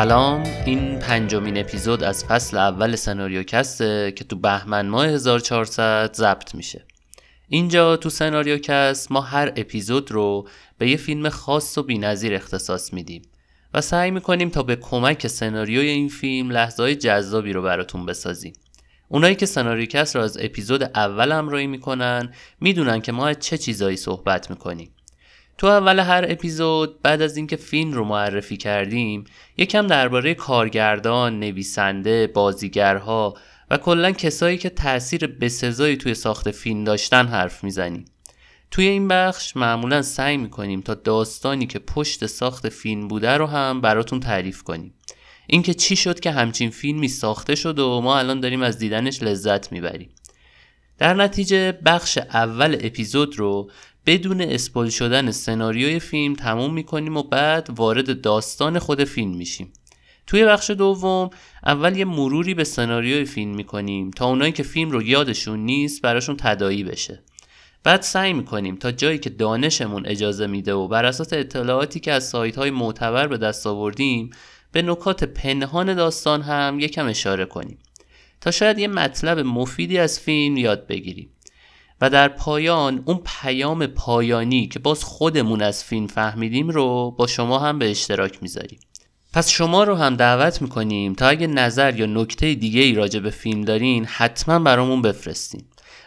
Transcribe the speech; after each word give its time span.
سلام. 0.00 0.42
این 0.66 0.98
پنجمین 0.98 1.58
اپیزود 1.58 2.02
از 2.04 2.24
فصل 2.24 2.56
اول 2.56 2.96
سناریو 2.96 3.42
کسته 3.42 4.12
که 4.16 4.24
تو 4.24 4.36
بهمن 4.36 4.88
ماه 4.88 5.06
1400 5.06 6.14
ضبط 6.14 6.54
میشه. 6.54 6.84
اینجا 7.48 7.96
تو 7.96 8.10
سناریو 8.10 8.58
کست 8.58 9.12
ما 9.12 9.20
هر 9.20 9.52
اپیزود 9.56 10.12
رو 10.12 10.48
به 10.78 10.90
یه 10.90 10.96
فیلم 10.96 11.28
خاص 11.28 11.78
و 11.78 11.82
بینظیر 11.82 12.34
اختصاص 12.34 12.92
میدیم 12.92 13.22
و 13.74 13.80
سعی 13.80 14.10
می‌کنیم 14.10 14.48
تا 14.48 14.62
به 14.62 14.76
کمک 14.76 15.26
سناریوی 15.26 15.88
این 15.88 16.08
فیلم 16.08 16.50
لحظه 16.50 16.82
های 16.82 16.96
جذابی 16.96 17.52
رو 17.52 17.62
براتون 17.62 18.06
بسازیم. 18.06 18.52
اونایی 19.08 19.34
که 19.34 19.46
سناریو 19.46 19.86
کست 19.86 20.16
رو 20.16 20.22
از 20.22 20.38
اپیزود 20.40 20.82
اول 20.82 21.32
همراهی 21.32 21.66
می‌کنن 21.66 22.32
می‌دونن 22.60 23.00
که 23.00 23.12
ما 23.12 23.28
از 23.28 23.38
چه 23.40 23.58
چیزایی 23.58 23.96
صحبت 23.96 24.50
می‌کنیم. 24.50 24.90
تو 25.60 25.66
اول 25.66 25.98
هر 25.98 26.24
اپیزود 26.28 27.02
بعد 27.02 27.22
از 27.22 27.36
اینکه 27.36 27.56
فیلم 27.56 27.92
رو 27.92 28.04
معرفی 28.04 28.56
کردیم 28.56 29.24
یکم 29.56 29.86
درباره 29.86 30.34
کارگردان، 30.34 31.40
نویسنده، 31.40 32.26
بازیگرها 32.26 33.34
و 33.70 33.76
کلا 33.76 34.10
کسایی 34.10 34.58
که 34.58 34.70
تاثیر 34.70 35.26
بسزایی 35.26 35.96
توی 35.96 36.14
ساخت 36.14 36.50
فیلم 36.50 36.84
داشتن 36.84 37.26
حرف 37.26 37.64
می‌زنیم. 37.64 38.04
توی 38.70 38.86
این 38.86 39.08
بخش 39.08 39.56
معمولا 39.56 40.02
سعی 40.02 40.36
می‌کنیم 40.36 40.80
تا 40.80 40.94
داستانی 40.94 41.66
که 41.66 41.78
پشت 41.78 42.26
ساخت 42.26 42.68
فیلم 42.68 43.08
بوده 43.08 43.36
رو 43.36 43.46
هم 43.46 43.80
براتون 43.80 44.20
تعریف 44.20 44.62
کنیم. 44.62 44.94
اینکه 45.46 45.74
چی 45.74 45.96
شد 45.96 46.20
که 46.20 46.30
همچین 46.30 46.70
فیلمی 46.70 47.08
ساخته 47.08 47.54
شد 47.54 47.78
و 47.78 48.00
ما 48.00 48.18
الان 48.18 48.40
داریم 48.40 48.62
از 48.62 48.78
دیدنش 48.78 49.22
لذت 49.22 49.72
می‌بریم. 49.72 50.10
در 50.98 51.14
نتیجه 51.14 51.72
بخش 51.72 52.18
اول 52.18 52.76
اپیزود 52.80 53.38
رو 53.38 53.70
بدون 54.06 54.40
اسپول 54.40 54.88
شدن 54.90 55.30
سناریوی 55.30 55.98
فیلم 55.98 56.34
تموم 56.34 56.74
می‌کنیم 56.74 57.16
و 57.16 57.22
بعد 57.22 57.68
وارد 57.76 58.20
داستان 58.20 58.78
خود 58.78 59.04
فیلم 59.04 59.36
میشیم. 59.36 59.72
توی 60.26 60.44
بخش 60.44 60.70
دوم 60.70 61.30
اول 61.66 61.96
یه 61.96 62.04
مروری 62.04 62.54
به 62.54 62.64
سناریوی 62.64 63.24
فیلم 63.24 63.54
می‌کنیم 63.54 64.10
تا 64.10 64.26
اونایی 64.26 64.52
که 64.52 64.62
فیلم 64.62 64.90
رو 64.90 65.02
یادشون 65.02 65.58
نیست 65.58 66.02
براشون 66.02 66.36
تدایی 66.36 66.84
بشه. 66.84 67.22
بعد 67.84 68.02
سعی 68.02 68.32
می‌کنیم 68.32 68.76
تا 68.76 68.92
جایی 68.92 69.18
که 69.18 69.30
دانشمون 69.30 70.06
اجازه 70.06 70.46
میده 70.46 70.74
و 70.74 70.88
بر 70.88 71.04
اساس 71.04 71.32
اطلاعاتی 71.32 72.00
که 72.00 72.12
از 72.12 72.28
سایت 72.28 72.58
های 72.58 72.70
معتبر 72.70 73.26
به 73.26 73.38
دست 73.38 73.66
آوردیم 73.66 74.30
به 74.72 74.82
نکات 74.82 75.24
پنهان 75.24 75.94
داستان 75.94 76.42
هم 76.42 76.80
یکم 76.80 77.06
اشاره 77.06 77.44
کنیم. 77.44 77.78
تا 78.40 78.50
شاید 78.50 78.78
یه 78.78 78.88
مطلب 78.88 79.38
مفیدی 79.38 79.98
از 79.98 80.20
فیلم 80.20 80.56
یاد 80.56 80.86
بگیریم. 80.86 81.30
و 82.00 82.10
در 82.10 82.28
پایان 82.28 83.02
اون 83.04 83.20
پیام 83.24 83.86
پایانی 83.86 84.68
که 84.68 84.78
باز 84.78 85.04
خودمون 85.04 85.62
از 85.62 85.84
فیلم 85.84 86.06
فهمیدیم 86.06 86.68
رو 86.68 87.10
با 87.10 87.26
شما 87.26 87.58
هم 87.58 87.78
به 87.78 87.90
اشتراک 87.90 88.42
می‌ذاریم. 88.42 88.80
پس 89.32 89.48
شما 89.50 89.84
رو 89.84 89.94
هم 89.94 90.16
دعوت 90.16 90.62
می‌کنیم 90.62 91.14
تا 91.14 91.28
اگه 91.28 91.46
نظر 91.46 92.00
یا 92.00 92.06
نکته 92.06 92.54
دیگه 92.54 92.80
ای 92.80 92.94
راجع 92.94 93.20
به 93.20 93.30
فیلم 93.30 93.62
دارین 93.62 94.04
حتما 94.04 94.58
برامون 94.58 95.02
بفرستین. 95.02 95.62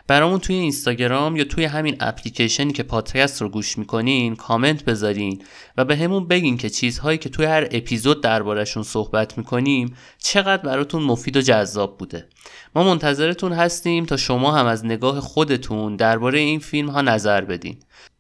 برامون 0.08 0.40
توی 0.40 0.56
اینستاگرام 0.56 1.36
یا 1.36 1.44
توی 1.44 1.66
همین 1.66 1.96
اپلیکیشنی 2.00 2.74
که 2.74 2.84
پادکست 2.84 3.42
رو 3.42 3.50
گوش 3.50 3.78
می‌کنین 3.78 4.36
کامنت 4.36 4.86
بذارین 4.86 5.42
و 5.78 5.86
به 5.86 5.96
همون 5.96 6.28
بگین 6.28 6.58
که 6.58 6.70
چیزهایی 6.70 7.18
که 7.18 7.30
توی 7.30 7.46
هر 7.46 7.68
اپیزود 7.72 8.22
دربارهشون 8.22 8.84
صحبت 8.84 9.38
می‌کنیم 9.38 9.96
چقدر 10.18 10.64
براتون 10.64 11.04
مفید 11.04 11.38
و 11.38 11.42
جذاب 11.42 11.98
بوده. 11.98 12.28
ما 12.76 12.84
منتظرتون 12.84 13.52
هستیم 13.52 14.06
تا 14.06 14.18
شما 14.18 14.52
هم 14.52 14.66
از 14.66 14.86
نگاه 14.86 15.20
خودتون 15.20 15.96
درباره 15.96 16.40
این 16.40 16.60
فیلم 16.60 16.90
ها 16.90 17.02
نظر 17.02 17.42
بدین. 17.42 17.78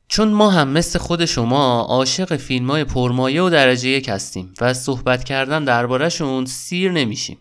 چون 0.07 0.27
ما 0.27 0.49
هم 0.49 0.67
مثل 0.67 0.99
خود 0.99 1.25
شما 1.25 1.81
عاشق 1.81 2.35
فیلم 2.35 2.71
های 2.71 2.83
پرمایه 2.83 3.41
و 3.41 3.49
درجه 3.49 3.89
یک 3.89 4.09
هستیم 4.09 4.53
و 4.61 4.65
از 4.65 4.83
صحبت 4.83 5.23
کردن 5.23 5.63
دربارهشون 5.63 6.45
سیر 6.45 6.91
نمیشیم. 6.91 7.37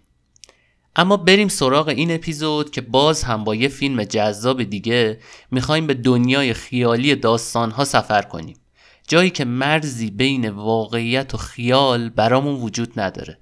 اما 0.97 1.17
بریم 1.17 1.49
سراغ 1.49 1.89
این 1.89 2.15
اپیزود 2.15 2.71
که 2.71 2.81
باز 2.81 3.23
هم 3.23 3.45
با 3.45 3.55
یه 3.55 3.69
فیلم 3.69 4.05
جذاب 4.05 4.63
دیگه 4.63 5.19
می‌خوایم 5.51 5.87
به 5.87 5.95
دنیای 5.95 6.55
خیالی 6.55 7.15
داستانها 7.15 7.85
سفر 7.85 8.23
کنیم. 8.23 8.57
جایی 9.09 9.31
که 9.31 9.45
مرزی 9.45 10.11
بین 10.11 10.49
واقعیت 10.49 11.35
و 11.35 11.37
خیال 11.37 12.09
برامون 12.09 12.55
وجود 12.61 13.01
نداره. 13.01 13.39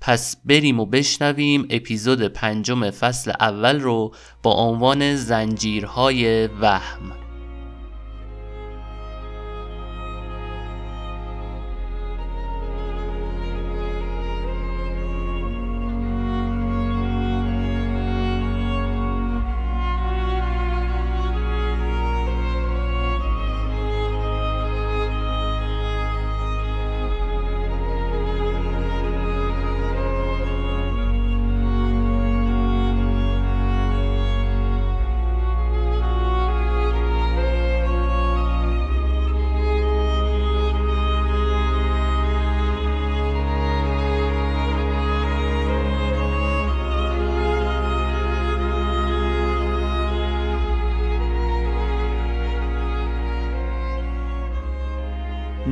پس 0.00 0.36
بریم 0.44 0.80
و 0.80 0.86
بشنویم 0.86 1.66
اپیزود 1.70 2.22
پنجم 2.22 2.90
فصل 2.90 3.32
اول 3.40 3.80
رو 3.80 4.14
با 4.42 4.52
عنوان 4.52 5.16
زنجیرهای 5.16 6.46
وهم. 6.46 7.27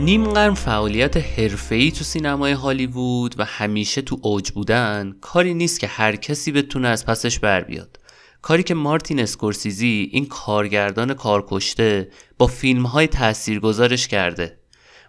نیم 0.07 0.25
قرن 0.25 0.55
فعالیت 0.55 1.17
حرفه‌ای 1.17 1.91
تو 1.91 2.05
سینمای 2.05 2.53
هالیوود 2.53 3.35
و 3.39 3.45
همیشه 3.45 4.03
تو 4.03 4.19
اوج 4.23 4.51
بودن 4.51 5.17
کاری 5.21 5.55
نیست 5.55 5.81
که 5.81 5.87
هر 5.87 6.17
کسی 6.17 6.53
بتونه 6.53 6.89
از 6.89 7.07
پسش 7.07 7.39
بر 7.39 7.61
بیاد. 7.61 7.99
کاری 8.43 8.63
که 8.63 8.75
مارتین 8.75 9.21
اسکورسیزی 9.21 10.09
این 10.13 10.27
کارگردان 10.27 11.15
کارکشته 11.15 12.09
با 12.39 12.47
فیلم 12.47 12.87
های 12.87 13.07
تاثیرگذارش 13.07 14.09
کرده. 14.09 14.59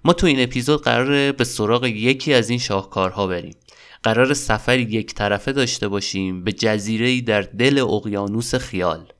ما 0.04 0.14
تو 0.14 0.28
این 0.28 0.44
اپیزود 0.44 0.84
قراره 0.84 1.32
به 1.32 1.44
سراغ 1.44 1.86
یکی 1.86 2.34
از 2.34 2.50
این 2.50 2.60
شاهکارها 2.60 3.28
بریم. 3.28 3.56
قرار 4.04 4.34
سفری 4.34 4.82
یک 4.82 5.14
طرفه 5.14 5.52
داشته 5.52 5.88
باشیم 5.88 6.44
به 6.44 6.52
جزیره 6.52 7.22
در 7.22 7.42
دل 7.42 7.80
اقیانوس 7.80 8.56
خیال. 8.56 9.12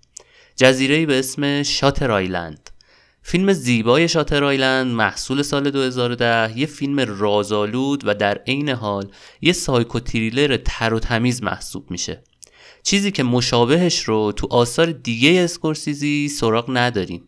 جزیره 0.56 1.06
به 1.06 1.20
اسم 1.20 1.64
شاتر 1.64 2.12
آیلند. 2.12 2.67
فیلم 3.30 3.54
زیبای 3.54 4.08
Shutter 4.08 4.44
Island 4.44 4.96
محصول 4.96 5.42
سال 5.42 5.72
2010 5.72 6.58
یه 6.58 6.66
فیلم 6.66 7.00
رازآلود 7.00 8.04
و 8.06 8.14
در 8.14 8.38
عین 8.48 8.70
حال 8.70 9.12
یه 9.42 9.54
psycho 9.54 10.00
thriller 10.00 10.58
تر 10.66 10.94
و 10.94 11.00
تمیز 11.00 11.44
محسوب 11.44 11.92
میشه. 11.92 12.24
چیزی 12.84 13.12
که 13.12 13.24
مشابهش 13.24 14.04
رو 14.04 14.32
تو 14.32 14.48
آثار 14.52 14.86
دیگه 14.92 15.42
اسکورسیزی 15.44 16.30
سراغ 16.30 16.66
نداریم. 16.70 17.24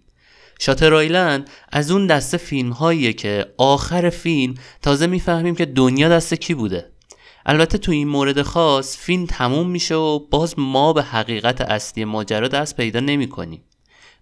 Shutter 0.60 0.94
Island 0.94 1.50
از 1.72 1.92
اون 1.92 2.08
دسته 2.08 2.38
فیلم 2.38 2.70
هاییه 2.72 3.14
که 3.14 3.54
آخر 3.58 4.10
فیلم 4.10 4.54
تازه 4.82 5.08
می‌فهمیم 5.08 5.56
که 5.56 5.66
دنیا 5.66 6.10
دست 6.10 6.34
کی 6.34 6.54
بوده. 6.54 6.92
البته 7.46 7.78
تو 7.78 7.92
این 7.92 8.08
مورد 8.08 8.42
خاص 8.42 8.98
فیلم 8.98 9.26
تموم 9.26 9.70
میشه 9.70 9.96
و 9.96 10.20
باز 10.20 10.54
ما 10.58 10.94
به 10.94 11.04
حقیقت 11.04 11.62
اصلی 11.62 12.06
ماجرا 12.06 12.48
دست 12.48 12.78
پیدا 12.78 13.00
نمی 13.00 13.30
کنیم. 13.30 13.64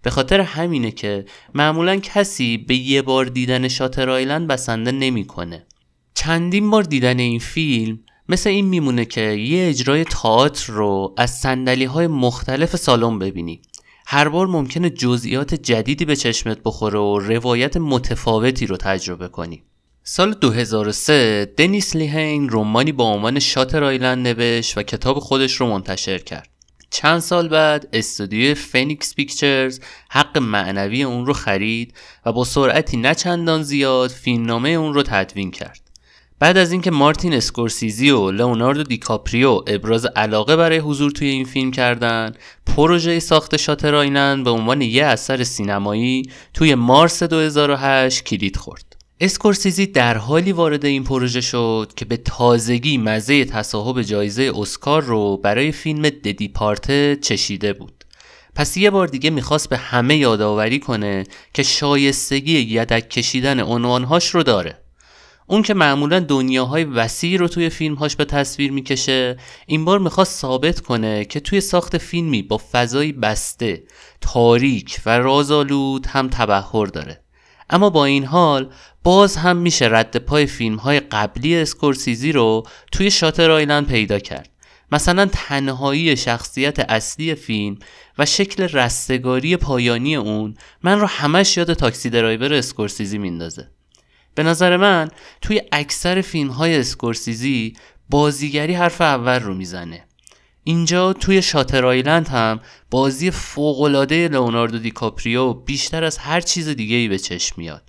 به 0.02 0.10
خاطر 0.10 0.40
همینه 0.40 0.90
که 0.90 1.24
معمولا 1.54 1.96
کسی 1.96 2.56
به 2.56 2.74
یه 2.74 3.02
بار 3.02 3.24
دیدن 3.24 3.68
شاتر 3.68 4.10
آیلند 4.10 4.48
بسنده 4.48 4.92
نمی‌کنه. 4.92 5.66
چندین 6.14 6.70
بار 6.70 6.82
دیدن 6.82 7.18
این 7.18 7.38
فیلم 7.38 7.98
مثل 8.28 8.50
این 8.50 8.64
میمونه 8.64 9.04
که 9.04 9.20
یه 9.20 9.68
اجرای 9.68 10.04
تئاتر 10.04 10.72
رو 10.72 11.14
از 11.16 11.38
سندلی 11.38 11.84
های 11.84 12.06
مختلف 12.06 12.76
سالن 12.76 13.18
ببینی. 13.18 13.60
هر 14.06 14.28
بار 14.28 14.46
ممکنه 14.46 14.90
جزئیات 14.90 15.54
جدیدی 15.54 16.04
به 16.04 16.16
چشمت 16.16 16.58
بخوره 16.64 16.98
و 16.98 17.18
روایت 17.18 17.76
متفاوتی 17.76 18.66
رو 18.66 18.76
تجربه 18.76 19.28
کنی. 19.28 19.62
سال 20.04 20.34
2003 20.34 21.52
دنیس 21.56 21.96
لیهین 21.96 22.48
رومانی 22.48 22.92
با 22.92 23.04
عنوان 23.04 23.38
شاتر 23.38 23.84
آیلند 23.84 24.26
نوشت 24.26 24.78
و 24.78 24.82
کتاب 24.82 25.18
خودش 25.18 25.54
رو 25.54 25.66
منتشر 25.66 26.18
کرد. 26.18 26.57
چند 26.90 27.18
سال 27.18 27.48
بعد 27.48 27.88
استودیوی 27.92 28.54
Phoenix 28.54 29.14
Pictures 29.14 29.80
حق 30.10 30.38
معنوی 30.38 31.02
اون 31.02 31.26
رو 31.26 31.32
خرید 31.32 31.94
و 32.26 32.32
با 32.32 32.44
سرعتی 32.44 32.96
نه 32.96 33.14
چندان 33.14 33.62
زیاد 33.62 34.10
فیلمنامه 34.10 34.68
اون 34.68 34.94
رو 34.94 35.02
تدوین 35.02 35.50
کرد. 35.50 35.80
بعد 36.40 36.56
از 36.56 36.72
اینکه 36.72 36.90
مارتین 36.90 37.34
اسکورسیزی 37.34 38.10
و 38.10 38.30
لئوناردو 38.30 38.82
دیکاپریو 38.82 39.62
ابراز 39.66 40.06
علاقه 40.06 40.56
برای 40.56 40.78
حضور 40.78 41.10
توی 41.10 41.28
این 41.28 41.44
فیلم 41.44 41.70
کردن، 41.70 42.32
پروژه 42.66 43.20
ساخت 43.20 43.56
Shutter 43.56 43.94
Island 43.94 44.44
به 44.44 44.50
عنوان 44.50 44.82
یه 44.82 45.04
اثر 45.04 45.44
سینمایی 45.44 46.22
توی 46.54 46.74
مارس 46.74 47.22
2008 47.22 48.24
کلید 48.24 48.56
خورد. 48.56 48.87
اسکورسیزی 49.20 49.86
در 49.86 50.18
حالی 50.18 50.52
وارد 50.52 50.84
این 50.84 51.04
پروژه 51.04 51.40
شد 51.40 51.92
که 51.96 52.04
به 52.04 52.16
تازگی 52.16 52.98
مزه 52.98 53.44
تصاحب 53.44 54.02
جایزه 54.02 54.52
اسکار 54.56 55.02
رو 55.02 55.36
برای 55.36 55.72
فیلم 55.72 56.02
The 56.02 56.48
Departed 56.48 57.20
چشیده 57.20 57.72
بود. 57.72 58.04
پس 58.54 58.76
یه 58.76 58.90
بار 58.90 59.06
دیگه 59.06 59.30
می‌خواست 59.30 59.68
به 59.68 59.76
همه 59.76 60.16
یادآوری 60.16 60.78
کنه 60.78 61.24
که 61.54 61.62
شایستگی 61.62 62.58
یدک 62.58 63.10
کشیدن 63.10 63.60
عنوانهاش 63.60 64.28
رو 64.28 64.42
داره. 64.42 64.78
اون 65.46 65.62
که 65.62 65.74
معمولا 65.74 66.20
دنیاهای 66.20 66.84
وسیعی 66.84 67.36
رو 67.36 67.48
توی 67.48 67.68
فیلمهاش 67.68 68.16
به 68.16 68.24
تصویر 68.24 68.72
می‌کشه 68.72 69.36
این 69.66 69.84
بار 69.84 69.98
می‌خواست 69.98 70.40
ثابت 70.40 70.80
کنه 70.80 71.24
که 71.24 71.40
توی 71.40 71.60
ساخت 71.60 71.98
فیلمی 71.98 72.42
با 72.42 72.60
فضایی 72.72 73.12
بسته 73.12 73.82
تاریک 74.20 75.00
و 75.06 75.18
رازآلود 75.18 76.06
هم 76.06 76.28
تبهر 76.28 76.86
داره. 76.86 77.27
اما 77.70 77.90
با 77.90 78.04
این 78.04 78.24
حال 78.24 78.72
باز 79.04 79.36
هم 79.36 79.56
میشه 79.56 79.88
رد 79.90 80.16
پای 80.16 80.46
فیلم 80.46 80.76
های 80.76 81.00
قبلی 81.00 81.56
اسکورسیزی 81.56 82.32
رو 82.32 82.66
توی 82.92 83.10
شاتر 83.10 83.50
آیلند 83.50 83.86
پیدا 83.86 84.18
کرد. 84.18 84.50
مثلا 84.92 85.26
تنهایی 85.32 86.16
شخصیت 86.16 86.78
اصلی 86.78 87.34
فیلم 87.34 87.78
و 88.18 88.26
شکل 88.26 88.62
رستگاری 88.62 89.56
پایانی 89.56 90.16
اون 90.16 90.54
من 90.82 91.00
رو 91.00 91.06
همش 91.06 91.56
یاد 91.56 91.72
Taxi 91.72 92.10
Driver 92.10 92.54
اسکورسیزی 92.54 93.18
میندازه. 93.18 93.70
به 94.34 94.42
نظر 94.42 94.76
من 94.76 95.08
توی 95.42 95.62
اکثر 95.72 96.20
فیلم 96.20 96.50
های 96.50 96.78
اسکورسیزی 96.78 97.72
بازیگری 98.10 98.74
حرف 98.74 99.00
اول 99.00 99.40
رو 99.40 99.54
می‌زنه. 99.54 100.07
اینجا 100.68 101.12
توی 101.12 101.42
Shutter 101.42 101.86
Island 101.86 102.28
هم 102.28 102.60
بازی 102.90 103.30
فوقالعاده 103.30 104.28
لئوناردو 104.28 104.78
دیکاپریو 104.78 105.52
بیشتر 105.52 106.04
از 106.04 106.18
هر 106.18 106.40
چیز 106.40 106.68
دیگه 106.68 106.96
ای 106.96 107.08
به 107.08 107.18
چشم 107.18 107.54
میاد. 107.56 107.82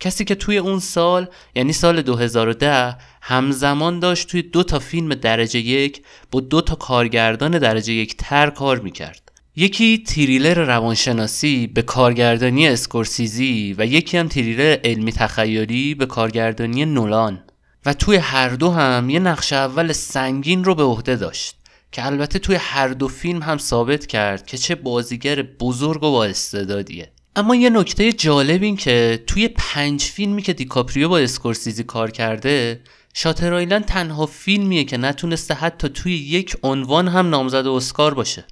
کسی 0.00 0.24
که 0.24 0.34
توی 0.34 0.58
اون 0.58 0.78
سال 0.78 1.26
یعنی 1.54 1.72
سال 1.72 2.02
2010 2.02 2.96
همزمان 3.22 4.00
داشت 4.00 4.28
توی 4.28 4.42
دو 4.42 4.62
تا 4.62 4.78
فیلم 4.78 5.14
درجه 5.14 5.60
یک 5.60 6.02
با 6.30 6.40
دو 6.40 6.60
تا 6.60 6.74
کارگردان 6.74 7.58
درجه 7.58 7.92
یک 7.92 8.16
تر 8.16 8.50
کار 8.50 8.78
می‌کرد. 8.78 9.32
یکی 9.56 9.98
تریلر 9.98 10.64
روانشناسی 10.64 11.66
به 11.66 11.82
کارگردانی 11.82 12.68
اسکورسیزی 12.68 13.74
و 13.78 13.86
یکی 13.86 14.18
هم 14.18 14.28
تریلر 14.28 14.78
علمی 14.84 15.12
تخیلی 15.12 15.94
به 15.94 16.06
کارگردانی 16.06 16.84
نولان. 16.84 17.42
و 17.86 17.92
توی 17.92 18.16
هر 18.16 18.48
دو 18.48 18.70
هم 18.70 19.10
یه 19.10 19.18
نقش 19.18 19.52
اول 19.52 19.92
سنگین 19.92 20.64
رو 20.64 20.74
به 20.74 20.82
عهده 20.82 21.16
داشت. 21.16 21.61
که 21.92 22.06
البته 22.06 22.38
توی 22.38 22.56
هر 22.56 22.88
دو 22.88 23.08
فیلم 23.08 23.42
هم 23.42 23.58
ثابت 23.58 24.06
کرد 24.06 24.46
که 24.46 24.58
چه 24.58 24.74
بازیگر 24.74 25.42
بزرگ 25.42 26.02
و 26.02 26.10
با 26.10 26.24
استعدادیه. 26.24 27.12
اما 27.36 27.54
یه 27.54 27.70
نکته 27.70 28.12
جالب 28.12 28.62
این 28.62 28.76
که 28.76 29.24
توی 29.26 29.48
پنج 29.48 30.02
فیلمی 30.02 30.42
که 30.42 30.52
دیکاپریو 30.52 31.08
با 31.08 31.18
اسکورسیزی 31.18 31.84
کار 31.84 32.10
کرده 32.10 32.80
شاتر 33.14 33.54
آیلند 33.54 33.84
تنها 33.84 34.26
فیلمیه 34.26 34.84
که 34.84 34.96
نتونسته 34.96 35.54
حتی 35.54 35.88
توی 35.88 36.12
یک 36.14 36.56
عنوان 36.62 37.08
هم 37.08 37.30
نامزد 37.30 37.66
اسکار 37.66 38.14
باشه. 38.14 38.44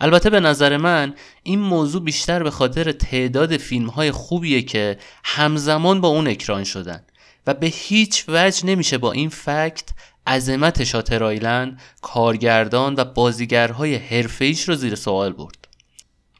البته 0.00 0.30
به 0.30 0.40
نظر 0.40 0.76
من 0.76 1.14
این 1.42 1.60
موضوع 1.60 2.02
بیشتر 2.02 2.42
به 2.42 2.50
خاطر 2.50 2.92
تعداد 2.92 3.56
فیلم 3.56 3.86
های 3.86 4.10
خوبیه 4.10 4.62
که 4.62 4.98
همزمان 5.24 6.00
با 6.00 6.08
اون 6.08 6.28
اکران 6.28 6.64
شدن 6.64 7.02
و 7.46 7.54
به 7.54 7.66
هیچ 7.66 8.24
وجه 8.28 8.66
نمیشه 8.66 8.98
با 8.98 9.12
این 9.12 9.28
فکت 9.28 9.84
عظمت 10.26 10.84
شاتر 10.84 11.24
آیلند 11.24 11.80
کارگردان 12.02 12.94
و 12.94 13.04
بازیگرهای 13.04 13.94
حرفه‌ایش 13.94 14.68
رو 14.68 14.74
زیر 14.74 14.94
سوال 14.94 15.32
برد. 15.32 15.68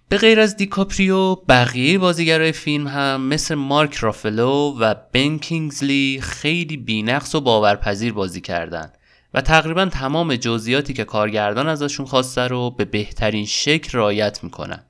به 0.09 0.19
غیر 0.19 0.41
از 0.41 0.57
دیکاپریو 0.57 1.35
بقیه 1.35 1.99
بازیگرای 1.99 2.53
فیلم 2.53 2.87
هم 2.87 3.21
مثل 3.21 3.55
مارک 3.55 3.95
رافلو 3.95 4.77
و 4.81 4.95
بن 5.13 5.39
کینگزلی 5.39 6.21
خیلی 6.23 6.77
بینقص 6.77 7.35
و 7.35 7.41
باورپذیر 7.41 8.13
بازی 8.13 8.41
کردن 8.41 8.93
و 9.35 9.41
تقریبا 9.41 9.87
تمام 9.87 10.37
جزئیاتی 10.37 10.93
که 10.93 11.05
کارگردان 11.05 11.69
ازشون 11.69 12.07
خواسته 12.07 12.41
رو 12.41 12.71
به 12.71 12.85
بهترین 12.85 13.47
شکل 13.47 13.99
رعایت 13.99 14.45
می‌کنن. 14.45 14.85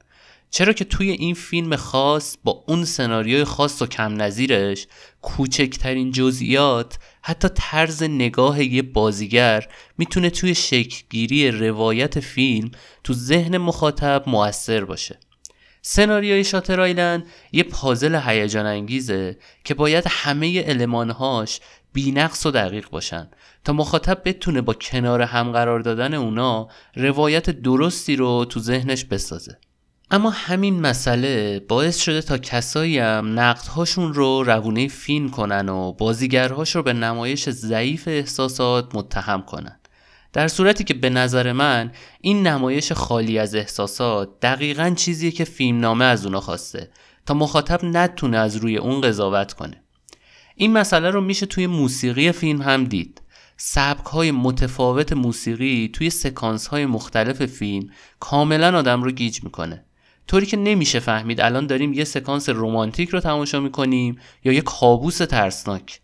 چرا 0.51 0.73
که 0.73 0.85
توی 0.85 1.11
این 1.11 1.35
فیلم 1.35 1.77
خاص 1.77 2.37
با 2.45 2.65
اون 2.69 2.85
سناریوی 2.85 3.45
خاص 3.45 3.83
و 3.83 3.87
کم 3.87 4.23
نظیرش 4.23 4.87
کوچکترین 5.23 6.11
جزئیات 6.11 6.99
حتی 7.29 7.49
طرز 7.55 8.03
نگاه 8.03 8.63
یه 8.63 8.83
بازیگر 8.83 9.69
می‌تونه 9.99 10.31
توی 10.31 10.55
شکلگیری 10.55 11.51
روایت 11.51 12.21
فیلم 12.21 12.71
تو 13.05 13.13
ذهن 13.13 13.59
مخاطب 13.59 14.23
موثر 14.27 14.85
باشه. 14.85 15.19
سناریوی 15.83 16.45
شاتر 16.45 16.81
آیلند 16.81 17.27
یه 17.53 17.63
پازل 17.63 18.21
هیجان 18.27 18.67
انگیزه 18.67 19.39
که 19.65 19.75
باید 19.75 20.05
همه 20.09 20.65
المانهاش 20.67 21.61
بینقص 21.93 22.47
و 22.47 22.51
دقیق 22.51 22.91
باشن 22.91 23.29
تا 23.65 23.73
مخاطب 23.73 24.23
بتونه 24.25 24.61
با 24.61 24.75
کنار 24.75 25.23
هم 25.23 25.53
قرار 25.53 25.81
دادن 25.81 26.15
اونا 26.15 26.69
روایت 26.97 27.51
درستی 27.51 28.17
رو 28.17 28.45
تو 28.45 28.61
ذهنش 28.61 29.05
بسازه. 29.05 29.59
اما 30.11 30.31
همین 30.31 30.81
مسئله 30.81 31.61
باعث 31.61 31.99
شده 31.99 32.23
تا 32.23 32.39
کسایی 32.39 32.99
هم 32.99 33.41
نقدهاشون 33.41 34.15
رو 34.15 34.43
روونه 34.43 34.89
فیلم 34.89 35.31
کنن 35.31 35.69
و 35.69 35.93
بازیگرهاش 35.93 36.77
رو 36.77 36.83
به 36.83 36.93
نمایش 36.93 37.49
ضعیف 37.49 38.09
احساسات 38.09 38.95
متهم 38.95 39.43
کنن. 39.43 39.81
در 40.33 40.49
صورتی 40.49 40.85
که 40.85 40.95
به 40.95 41.11
نظر 41.11 41.53
من 41.53 41.93
این 42.21 42.47
نمایش 42.47 42.93
خالی 42.93 43.39
از 43.39 43.55
احساسات 43.55 44.41
دقیقا 44.41 44.95
چیزیه 44.97 45.31
که 45.31 45.45
فیلمنامه 45.45 46.05
از 46.05 46.27
اونا 46.27 46.41
خواسته 46.41 46.91
تا 47.27 47.35
مخاطب 47.35 47.85
نتونه 47.85 48.39
از 48.39 48.57
روی 48.57 48.77
اون 48.77 49.01
قضاوت 49.01 49.53
کنه. 49.53 49.83
این 50.55 50.73
مسئله 50.73 51.11
رو 51.11 51.21
میشه 51.21 51.47
توی 51.47 51.67
موسیقی 51.67 52.33
فیلم 52.33 52.63
هم 52.63 52.85
دید. 52.85 53.23
سبک 53.57 54.07
های 54.07 54.31
متفاوت 54.31 55.13
موسیقی 55.13 55.91
توی 55.93 56.11
سکانس 56.11 56.67
های 56.67 56.87
مختلف 56.87 57.47
فیلم 57.47 57.89
کاملا 58.21 58.79
آدم 58.79 59.03
رو 59.03 59.11
گیج 59.11 59.45
می‌کنه. 59.45 59.85
طوری 60.29 60.47
که 60.47 60.57
نمیشه 60.57 61.01
فهمید. 61.01 61.41
الان 61.41 61.67
داریم 61.67 61.93
یه 61.93 62.05
سکانس 62.05 62.49
رومانتیک 62.49 63.09
رو 63.09 63.21
تماشا 63.21 63.61
می‌کنیم 63.61 64.19
یا 64.45 64.53
یه 64.53 64.61
کابوس 64.61 65.19
ترسناک. 65.19 66.01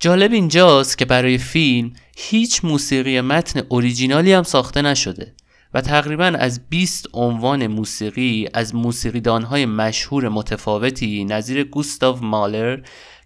جالب 0.00 0.32
اینجاست 0.32 0.98
که 0.98 1.04
برای 1.04 1.38
فیلم 1.38 1.92
هیچ 2.16 2.64
موسیقی 2.64 3.20
متن 3.20 3.62
اوریجینالی 3.68 4.32
هم 4.32 4.42
ساخته 4.42 4.82
نشده 4.82 5.34
و 5.74 5.80
تقریبا 5.80 6.24
از 6.24 6.68
20 6.68 7.06
عنوان 7.12 7.66
موسیقی 7.66 8.48
از 8.54 8.74
موسیقیدانهای 8.74 9.66
مشهور 9.66 10.28
متفاوتی 10.28 11.24
نظیر 11.24 11.64
گوستاو 11.64 12.24
مالر، 12.24 12.80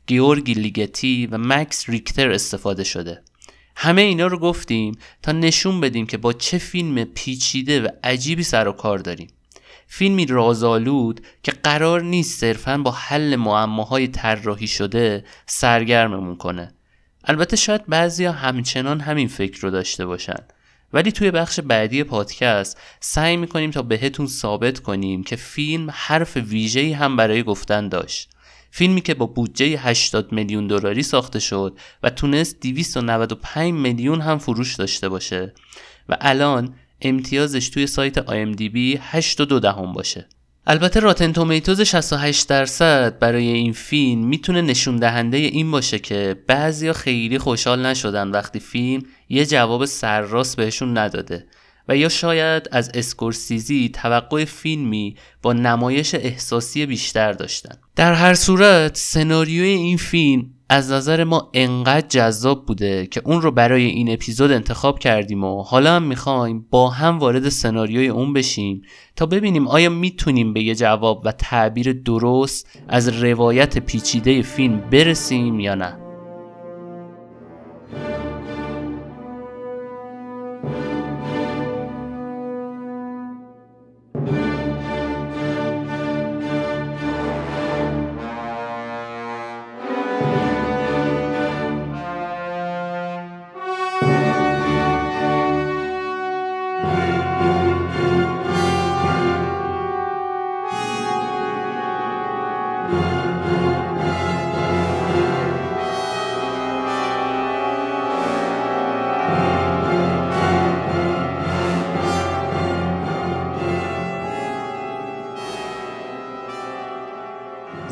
گیورگی 0.06 0.54
لیگتی 0.54 1.26
و 1.26 1.38
مکس 1.38 1.88
ریکتر 1.88 2.30
استفاده 2.30 2.84
شده. 2.84 3.22
همه 3.76 4.02
اینا 4.02 4.26
رو 4.26 4.38
گفتیم 4.38 4.98
تا 5.22 5.32
نشون 5.32 5.80
بدیم 5.80 6.06
که 6.06 6.16
با 6.16 6.32
چه 6.32 6.58
فیلم 6.58 7.04
پیچیده 7.04 7.82
و 7.82 7.88
عجیبی 8.04 8.42
سر 8.42 8.68
و 8.68 8.72
کار 8.72 8.98
داریم. 8.98 9.28
فیلمی 9.86 10.26
رازآلود 10.26 11.20
که 11.42 11.52
قرار 11.52 12.02
نیست 12.02 12.40
صرفا 12.40 12.78
با 12.78 12.90
حل 12.90 13.36
معماهای 13.36 14.08
طراحی 14.08 14.66
شده 14.66 15.24
سرگرممون 15.46 16.36
کنه. 16.36 16.74
البته 17.24 17.56
شاید 17.56 17.86
بعضیا 17.86 18.32
همچنان 18.32 19.00
همین 19.00 19.28
فکر 19.28 19.60
رو 19.60 19.70
داشته 19.70 20.06
باشن. 20.06 20.38
ولی 20.92 21.12
توی 21.12 21.30
بخش 21.30 21.60
بعدی 21.60 22.04
پادکست 22.04 22.80
سعی 23.00 23.36
می‌کنیم 23.36 23.70
تا 23.70 23.82
بهتون 23.82 24.26
ثابت 24.26 24.78
کنیم 24.78 25.22
که 25.22 25.36
فیلم 25.36 25.90
حرف 25.92 26.36
ویژه‌ای 26.36 26.92
هم 26.92 27.16
برای 27.16 27.42
گفتن 27.42 27.88
داشت. 27.88 28.30
فیلمی 28.70 29.00
که 29.00 29.14
با 29.14 29.26
بودجه 29.26 29.66
80 29.66 30.32
میلیون 30.32 30.66
دلاری 30.66 31.02
ساخته 31.02 31.40
شد 31.40 31.78
و 32.02 32.10
تونست 32.10 32.60
295 32.60 33.72
میلیون 33.72 34.20
هم 34.20 34.38
فروش 34.38 34.74
داشته 34.74 35.08
باشه. 35.08 35.54
و 36.08 36.16
الان 36.20 36.74
امتیازش 37.00 37.68
توی 37.68 37.86
سایت 37.86 38.20
IMDb 38.20 38.98
8 39.00 39.40
و 39.40 39.60
دهم 39.60 39.92
باشه. 39.92 40.28
البته 40.66 41.00
راتن 41.00 41.32
تومیتوز 41.32 41.80
68 41.80 42.48
درصد 42.48 43.18
برای 43.18 43.48
این 43.48 43.72
فیلم 43.72 44.26
می‌تونه 44.26 44.62
نشون 44.62 44.96
دهنده 44.96 45.36
این 45.36 45.70
باشه 45.70 45.98
که 45.98 46.36
بعضیا 46.46 46.92
خیلی 46.92 47.38
خوشحال 47.38 47.86
نشدن 47.86 48.30
وقتی 48.30 48.60
فیلم 48.60 49.02
یه 49.28 49.46
جواب 49.46 49.84
سرراست 49.84 50.56
بهشون 50.56 50.98
نداده 50.98 51.46
و 51.88 51.96
یا 51.96 52.08
شاید 52.08 52.68
از 52.72 52.90
اسکورسیزی 52.94 53.88
توقع 53.88 54.44
فیلمی 54.44 55.16
با 55.42 55.52
نمایش 55.52 56.14
احساسی 56.14 56.86
بیشتر 56.86 57.32
داشتن. 57.32 57.76
در 57.96 58.12
هر 58.12 58.34
صورت 58.34 58.96
سناریوی 58.96 59.68
این 59.68 59.96
فیلم 59.96 60.50
از 60.74 60.92
نظر 60.92 61.24
ما 61.24 61.50
انقدر 61.54 62.06
جذاب 62.08 62.66
بوده 62.66 63.06
که 63.06 63.22
اون 63.24 63.42
رو 63.42 63.50
برای 63.50 63.84
این 63.84 64.12
اپیزود 64.12 64.52
انتخاب 64.52 64.98
کردیم 64.98 65.44
و 65.44 65.62
حالا 65.62 65.96
هم 65.96 66.02
می‌خوایم 66.02 66.66
با 66.70 66.90
هم 66.90 67.18
وارد 67.18 67.48
سناریوی 67.48 68.08
اون 68.08 68.32
بشیم 68.32 68.82
تا 69.16 69.26
ببینیم 69.26 69.68
آیا 69.68 69.90
می‌تونیم 69.90 70.52
به 70.52 70.62
یه 70.62 70.74
جواب 70.74 71.22
و 71.24 71.32
تعبیر 71.32 71.92
درست 71.92 72.80
از 72.88 73.08
روایت 73.08 73.78
پیچیده 73.78 74.42
فیلم 74.42 74.80
برسیم 74.90 75.60
یا 75.60 75.74
نه. 75.74 76.03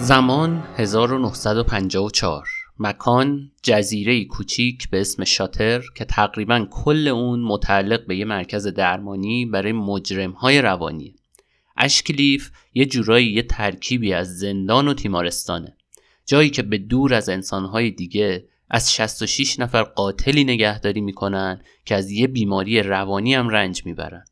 زمان 0.03 0.65
1954 0.77 2.49
مکان 2.79 3.51
جزیره 3.63 4.25
کوچیک 4.25 4.91
به 4.91 5.01
اسم 5.01 5.25
شاتر 5.25 5.83
که 5.97 6.05
تقریبا 6.05 6.67
کل 6.71 7.09
اون 7.09 7.41
متعلق 7.41 8.07
به 8.07 8.17
یه 8.17 8.25
مرکز 8.25 8.67
درمانی 8.67 9.47
برای 9.47 9.73
مجرم 9.73 10.31
های 10.31 10.63
روانی. 10.63 11.15
اشکلیف 11.77 12.51
یه 12.75 12.87
جورایی 12.87 13.27
یه 13.27 13.43
ترکیبی 13.43 14.13
از 14.13 14.39
زندان 14.39 14.89
و 14.89 14.95
تیمارستانه. 14.95 15.77
جایی 16.27 16.51
که 16.51 16.63
به 16.63 16.79
دور 16.79 17.15
از 17.15 17.29
انسانهای 17.29 17.91
دیگه 17.91 18.49
از 18.71 18.93
66 18.93 19.61
نفر 19.61 19.83
قاتلی 19.83 20.45
نگهداری 20.45 21.01
می‌کنن 21.01 21.63
که 21.85 21.95
از 21.95 22.11
یه 22.11 22.27
بیماری 22.27 22.83
روانی 22.83 23.35
هم 23.35 23.49
رنج 23.49 23.87
می‌برن. 23.87 24.25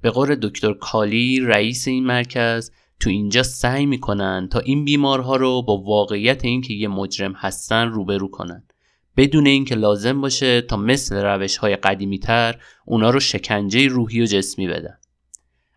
به 0.00 0.10
قول 0.10 0.34
دکتر 0.34 0.72
کالی 0.72 1.40
رئیس 1.40 1.88
این 1.88 2.06
مرکز 2.06 2.70
تو 3.00 3.10
اینجا 3.10 3.42
سعی 3.42 3.86
می‌کنن 3.86 4.48
تا 4.52 4.58
این 4.58 4.84
بیمارها 4.84 5.36
رو 5.36 5.62
با 5.62 5.76
واقعیت 5.76 6.44
اینکه 6.44 6.74
یه 6.74 6.88
مجرم 6.88 7.32
هستن 7.32 7.88
روبرو 7.88 8.28
کنن. 8.28 8.66
بدون 9.16 9.46
اینکه 9.46 9.74
لازم 9.74 10.20
باشه 10.20 10.60
تا 10.60 10.76
مثل 10.76 11.16
روش 11.16 11.56
های 11.56 11.76
قدیمی 11.76 12.18
تر 12.18 12.60
اونا 12.86 13.10
رو 13.10 13.20
شکنجه 13.20 13.88
روحی 13.88 14.22
و 14.22 14.26
جسمی 14.26 14.66
بدن. 14.66 14.98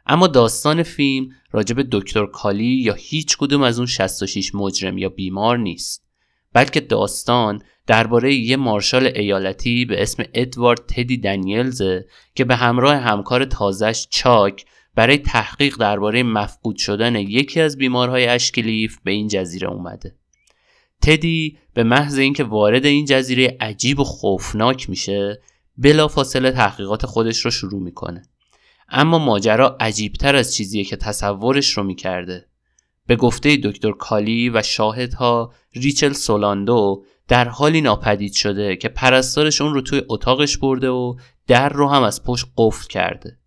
اما 0.06 0.28
داستان 0.28 0.84
فیلم 0.84 1.30
راجب 1.52 1.88
دکتر 1.92 2.26
کالی 2.26 2.66
یا 2.66 2.94
هیچ 2.94 3.38
کدوم 3.38 3.62
از 3.62 3.78
اون 3.80 3.88
66 3.88 4.56
مجرم 4.56 4.98
یا 4.98 5.10
بیمار 5.10 5.58
نیست. 5.58 6.10
بلکه 6.54 6.80
داستان 6.80 7.62
درباره 7.88 8.36
یه 8.36 8.58
مارشال 8.58 9.12
ایالتی 9.16 9.86
به 9.86 10.02
اسم 10.02 10.24
ادوارد 10.34 10.80
تدی 10.88 11.18
دنیلزه 11.18 12.06
که 12.36 12.46
به 12.46 12.56
همراه 12.56 12.96
همکار 12.96 13.46
تازش 13.46 14.08
چاک 14.10 14.66
برای 15.00 15.18
تحقیق 15.18 15.78
درباره 15.78 16.24
مفقود 16.24 16.78
شدن 16.78 17.16
یکی 17.16 17.62
از 17.62 17.78
بیمارهای 17.78 18.28
اشکلیف 18.28 18.98
به 19.04 19.12
این 19.12 19.28
جزیره 19.28 19.68
اومده. 19.68 20.16
تدی 21.02 21.58
به 21.74 21.84
محض 21.84 22.18
اینکه 22.18 22.44
وارد 22.44 22.86
این 22.86 23.06
جزیره 23.06 23.58
عجیب 23.60 24.00
و 24.00 24.04
خوفناک 24.04 24.90
میشه 24.90 25.42
بلافاصله 25.78 26.52
تحقیقات 26.52 27.06
خودش 27.06 27.46
رو 27.46 27.52
شروع 27.52 27.82
می‌کنه. 27.82 28.22
اما 28.90 29.20
ماجرا 29.20 29.78
عجیبتر 29.80 30.36
از 30.36 30.56
چیزیه 30.56 30.84
که 30.84 30.96
تصورش 30.96 31.78
رو 31.78 31.84
می‌کرده. 31.84 32.46
به 33.08 33.16
گفته 33.16 33.58
دکتر 33.64 33.92
کالی 33.92 34.50
و 34.50 34.62
شاهدها 34.62 35.54
ریچل 35.74 36.14
سولاندو 36.14 37.06
در 37.28 37.48
حالی 37.48 37.82
ناپدید 37.82 38.34
شده 38.34 38.76
که 38.76 38.90
پرستارش 38.90 39.62
اون 39.62 39.74
رو 39.74 39.82
توی 39.82 40.02
اتاقش 40.10 40.58
برده 40.58 40.90
و 40.90 41.16
در 41.48 41.70
رو 41.70 41.90
هم 41.90 42.04
از 42.04 42.24
پشت 42.24 42.46
قفل 42.58 42.88
کرده. 42.88 43.40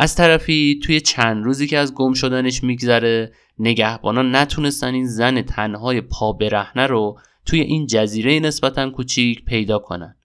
از 0.00 0.14
طرفی 0.14 0.80
توی 0.84 1.00
چند 1.00 1.44
روزی 1.44 1.66
که 1.66 1.78
از 1.78 1.94
گم 1.94 2.14
شدنش 2.14 2.64
میگذره 2.64 3.32
نگهبانان 3.58 4.36
نتونستن 4.36 4.94
این 4.94 5.06
زن 5.06 5.42
تنهای 5.42 6.00
پا 6.00 6.32
برهنه 6.32 6.86
رو 6.86 7.18
توی 7.46 7.60
این 7.60 7.86
جزیره 7.86 8.40
نسبتا 8.40 8.90
کوچیک 8.90 9.44
پیدا 9.44 9.78
کنن. 9.78 10.16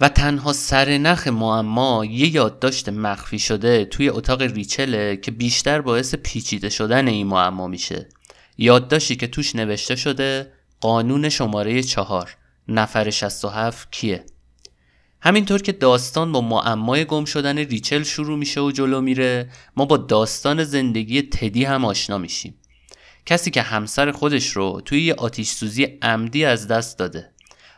و 0.00 0.08
تنها 0.08 0.52
سر 0.52 0.98
نخ 0.98 1.28
معما 1.28 2.04
یه 2.04 2.34
یادداشت 2.34 2.88
مخفی 2.88 3.38
شده 3.38 3.84
توی 3.84 4.08
اتاق 4.08 4.42
ریچله 4.42 5.16
که 5.16 5.30
بیشتر 5.30 5.80
باعث 5.80 6.14
پیچیده 6.14 6.68
شدن 6.68 7.08
این 7.08 7.26
معما 7.26 7.66
میشه. 7.66 8.08
یادداشتی 8.58 9.16
که 9.16 9.26
توش 9.26 9.56
نوشته 9.56 9.96
شده 9.96 10.52
قانون 10.80 11.28
شماره 11.28 11.82
چهار 11.82 12.36
نفر 12.68 13.10
67 13.10 13.92
کیه؟ 13.92 14.24
همینطور 15.24 15.62
که 15.62 15.72
داستان 15.72 16.32
با 16.32 16.40
معمای 16.40 17.04
گم 17.04 17.24
شدن 17.24 17.58
ریچل 17.58 18.02
شروع 18.02 18.38
میشه 18.38 18.60
و 18.60 18.70
جلو 18.70 19.00
میره 19.00 19.48
ما 19.76 19.84
با 19.84 19.96
داستان 19.96 20.64
زندگی 20.64 21.22
تدی 21.22 21.64
هم 21.64 21.84
آشنا 21.84 22.18
میشیم. 22.18 22.54
کسی 23.26 23.50
که 23.50 23.62
همسر 23.62 24.10
خودش 24.10 24.48
رو 24.48 24.80
توی 24.84 25.02
یه 25.02 25.14
آتیش 25.14 25.48
سوزی 25.48 25.84
عمدی 25.84 26.44
از 26.44 26.68
دست 26.68 26.98
داده. 26.98 27.30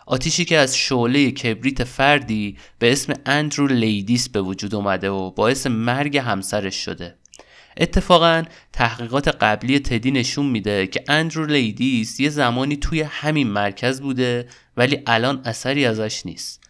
آتیشی 0.07 0.45
که 0.45 0.59
از 0.59 0.77
شعله 0.77 1.31
کبریت 1.31 1.85
فردی 1.85 2.57
به 2.79 2.93
اسم 2.93 3.13
اندرو 3.27 3.67
لیدیس 3.67 4.29
به 4.29 4.41
وجود 4.41 4.75
اومده 4.75 5.11
و 5.11 5.31
باعث 5.31 5.67
مرگ 5.67 6.17
همسرش 6.17 6.85
شده. 6.85 7.15
اتفاقا 7.77 8.43
تحقیقات 8.73 9.29
قبلی 9.29 9.79
تدی 9.79 10.11
نشون 10.11 10.47
میده 10.47 10.87
که 10.87 11.05
اندرو 11.09 11.47
لیدیس 11.47 12.21
یه 12.21 12.29
زمانی 12.29 12.77
توی 12.77 13.03
همین 13.03 13.49
مرکز 13.49 14.01
بوده 14.01 14.49
ولی 14.77 15.03
الان 15.07 15.43
اثری 15.45 15.87
ازش 15.87 16.27
نیست. 16.27 16.64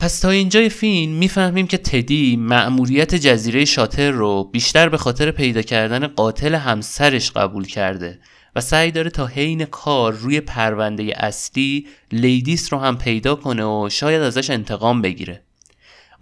پس 0.00 0.20
تا 0.20 0.30
اینجای 0.30 0.68
فیلم 0.68 1.12
می‌فهمیم 1.12 1.66
که 1.66 1.78
تدی 1.78 2.36
مأموریت 2.36 3.14
جزیره 3.14 3.64
شاتر 3.64 4.10
رو 4.10 4.44
بیشتر 4.44 4.88
به 4.88 4.98
خاطر 4.98 5.30
پیدا 5.30 5.62
کردن 5.62 6.06
قاتل 6.06 6.54
همسرش 6.54 7.30
قبول 7.30 7.66
کرده 7.66 8.18
و 8.56 8.60
سعی 8.60 8.90
داره 8.90 9.10
تا 9.10 9.26
حین 9.26 9.64
کار 9.64 10.12
روی 10.12 10.40
پرونده 10.40 11.12
اصلی 11.16 11.86
لیدیس 12.12 12.72
رو 12.72 12.78
هم 12.78 12.98
پیدا 12.98 13.34
کنه 13.34 13.64
و 13.64 13.88
شاید 13.90 14.22
ازش 14.22 14.50
انتقام 14.50 15.02
بگیره. 15.02 15.42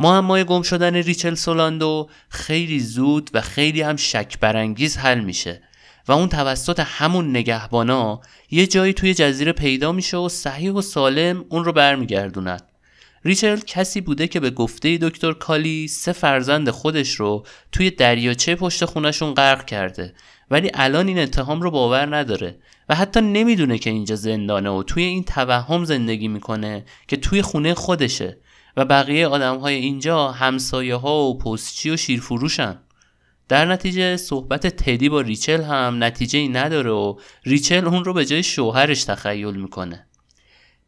معمای 0.01 0.45
گم 0.45 0.63
شدن 0.63 0.95
ریچل 0.95 1.35
سولاندو 1.35 2.09
خیلی 2.29 2.81
زود 2.81 3.31
و 3.35 3.41
خیلی 3.41 3.83
هم 3.83 3.97
شک 3.97 4.39
برانگیز 4.41 4.97
حل 4.97 5.21
میشه 5.21 5.63
و 6.09 6.13
اون 6.13 6.29
توسط 6.29 6.81
همون 6.87 7.31
نگهبانا 7.31 8.21
یه 8.51 8.67
جایی 8.67 8.93
توی 8.93 9.15
جزیره 9.15 9.53
پیدا 9.53 9.93
میشه 9.93 10.17
و 10.17 10.29
صحیح 10.29 10.73
و 10.73 10.81
سالم 10.83 11.45
اون 11.49 11.65
رو 11.65 11.73
برمیگردونن 11.73 12.61
ریچل 13.27 13.57
کسی 13.57 14.01
بوده 14.01 14.29
که 14.29 14.41
به 14.41 14.51
گفته 14.51 14.99
دکتر 15.03 15.33
کالی 15.33 15.89
سه 15.89 16.13
فرزند 16.13 16.71
خودش 16.71 17.15
رو 17.15 17.47
توی 17.73 17.91
دریاچه 17.91 18.55
پشت 18.55 18.85
خونشون 18.85 19.35
غرق 19.35 19.65
کرده. 19.65 20.15
ولی 20.51 20.71
الان 20.75 21.09
این 21.09 21.19
اتهام 21.19 21.63
رو 21.63 21.71
باور 21.71 22.17
نداره 22.17 22.59
و 22.89 22.95
حتی 22.95 23.21
نمی‌دونه 23.21 23.79
که 23.79 23.91
اینجا 23.91 24.17
زندانه 24.17 24.71
و 24.71 24.83
توی 24.83 25.03
این 25.03 25.25
توهم 25.25 25.85
زندگی 25.85 26.29
می‌کنه 26.29 26.85
که 27.09 27.17
توی 27.17 27.43
خونه 27.43 27.75
خودشه 27.75 28.39
و 28.77 28.85
بقیه 28.85 29.27
آدم 29.27 29.59
های 29.59 29.75
اینجا 29.75 30.29
همسایه 30.29 30.95
ها 30.95 31.23
و 31.23 31.39
پستچی 31.39 31.91
و 31.91 31.97
شیرفروشن. 31.97 32.79
در 33.49 33.65
نتیجه 33.65 34.17
صحبت 34.17 34.67
تدی 34.67 35.09
با 35.09 35.21
ریچل 35.21 35.63
هم 35.63 36.05
نتیجه 36.05 36.39
ای 36.39 36.49
نداره 36.49 36.91
و 36.91 37.17
ریچل 37.45 37.87
اون 37.87 38.05
رو 38.05 38.13
به 38.13 38.25
جای 38.25 38.43
شوهرش 38.43 39.05
تخیل 39.05 39.55
می‌کنه. 39.55 40.07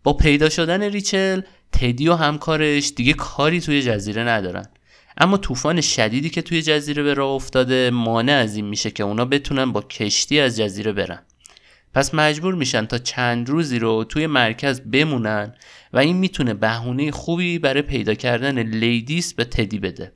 با 0.02 0.12
پیدا 0.12 0.48
شدن 0.48 0.82
ریچل 0.82 1.40
تدی 1.72 2.08
و 2.08 2.14
همکارش 2.14 2.92
دیگه 2.96 3.12
کاری 3.12 3.60
توی 3.60 3.82
جزیره 3.82 4.22
ندارن. 4.22 4.66
اما 5.16 5.36
طوفان 5.36 5.80
شدیدی 5.80 6.30
که 6.30 6.42
توی 6.42 6.62
جزیره 6.62 7.02
به 7.02 7.14
راه 7.14 7.30
افتاده 7.30 7.90
مانع 7.90 8.32
از 8.32 8.56
این 8.56 8.64
میشه 8.64 8.90
که 8.90 9.02
اونا 9.02 9.24
بتونن 9.24 9.72
با 9.72 9.82
کشتی 9.82 10.40
از 10.40 10.56
جزیره 10.56 10.92
برن. 10.92 11.22
پس 11.94 12.14
مجبور 12.14 12.54
میشن 12.54 12.86
تا 12.86 12.98
چند 12.98 13.48
روزی 13.48 13.78
رو 13.78 14.04
توی 14.04 14.26
مرکز 14.26 14.80
بمونن 14.80 15.54
و 15.92 15.98
این 15.98 16.16
می‌تونه 16.16 16.54
بهونه 16.54 17.10
خوبی 17.10 17.58
برای 17.58 17.82
پیدا 17.82 18.14
کردن 18.14 18.58
لیدیس 18.58 19.34
به 19.34 19.44
تدی 19.44 19.78
بده. 19.78 20.12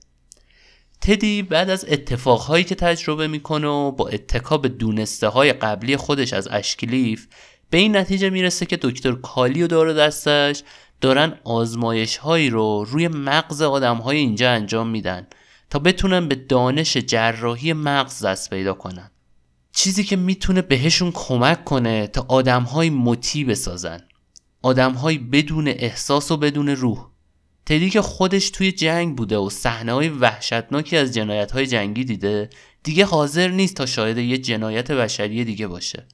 تدی 1.00 1.42
بعد 1.42 1.70
از 1.70 1.86
اتفاقهایی 1.88 2.64
که 2.64 2.74
تجربه 2.74 3.28
می‌کنه 3.28 3.66
و 3.66 3.90
با 3.90 4.08
اتکا 4.08 4.58
به 4.58 4.68
دونسته 4.68 5.28
های 5.28 5.52
قبلی 5.52 5.96
خودش 5.96 6.32
از 6.32 6.48
اشکلیف 6.50 7.26
به 7.70 7.78
این 7.78 7.96
نتیجه 7.96 8.30
می‌رسه 8.30 8.66
که 8.66 8.78
دکتر 8.82 9.12
کالی 9.12 9.62
و 9.62 9.92
دستش 9.92 10.62
دارن 11.02 11.38
آزمایش 11.44 12.16
هایی 12.16 12.50
رو 12.50 12.84
روی 12.88 13.08
مغز 13.08 13.62
آدم 13.62 13.96
های 13.96 14.16
اینجا 14.16 14.50
انجام 14.50 14.88
میدن 14.88 15.26
تا 15.70 15.78
بتونن 15.78 16.28
به 16.28 16.34
دانش 16.34 16.96
جراحی 16.96 17.72
مغز 17.72 18.24
دست 18.24 18.50
پیدا 18.50 18.74
کنن. 18.74 19.10
چیزی 19.72 20.04
که 20.04 20.16
می‌تونه 20.16 20.62
بهشون 20.62 21.10
کمک 21.14 21.64
کنه 21.64 22.06
تا 22.06 22.26
آدم 22.28 22.62
های 22.62 22.90
مطیع 22.90 23.46
بسازن. 23.46 24.00
آدم 24.62 24.92
های 24.92 25.18
بدون 25.18 25.68
احساس 25.68 26.30
و 26.30 26.36
بدون 26.36 26.68
روح. 26.68 27.06
تدی 27.66 27.90
که 27.90 28.02
خودش 28.02 28.50
توی 28.50 28.72
جنگ 28.72 29.16
بوده 29.16 29.36
و 29.36 29.50
صحنه 29.50 29.92
های 29.92 30.08
وحشتناکی 30.08 30.96
از 30.96 31.14
جنایت 31.14 31.52
های 31.52 31.66
جنگی 31.66 32.04
دیده 32.04 32.50
دیگه 32.82 33.04
حاضر 33.04 33.48
نیست 33.48 33.74
تا 33.74 33.86
شاهد 33.86 34.18
یه 34.18 34.38
جنایت 34.38 34.90
بشری 34.90 35.44
دیگه 35.44 35.66
باشه. 35.66 36.06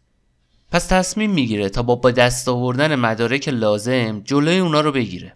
پس 0.73 0.87
تصمیم 0.87 1.31
می‌گیره 1.31 1.69
تا 1.69 1.83
با 1.83 1.95
با 1.97 2.11
دست 2.11 2.49
آوردن 2.49 2.95
مدارک 2.95 3.49
لازم 3.49 4.21
جلوی 4.21 4.59
اونا 4.59 4.81
رو 4.81 4.93
بگیره. 4.93 5.33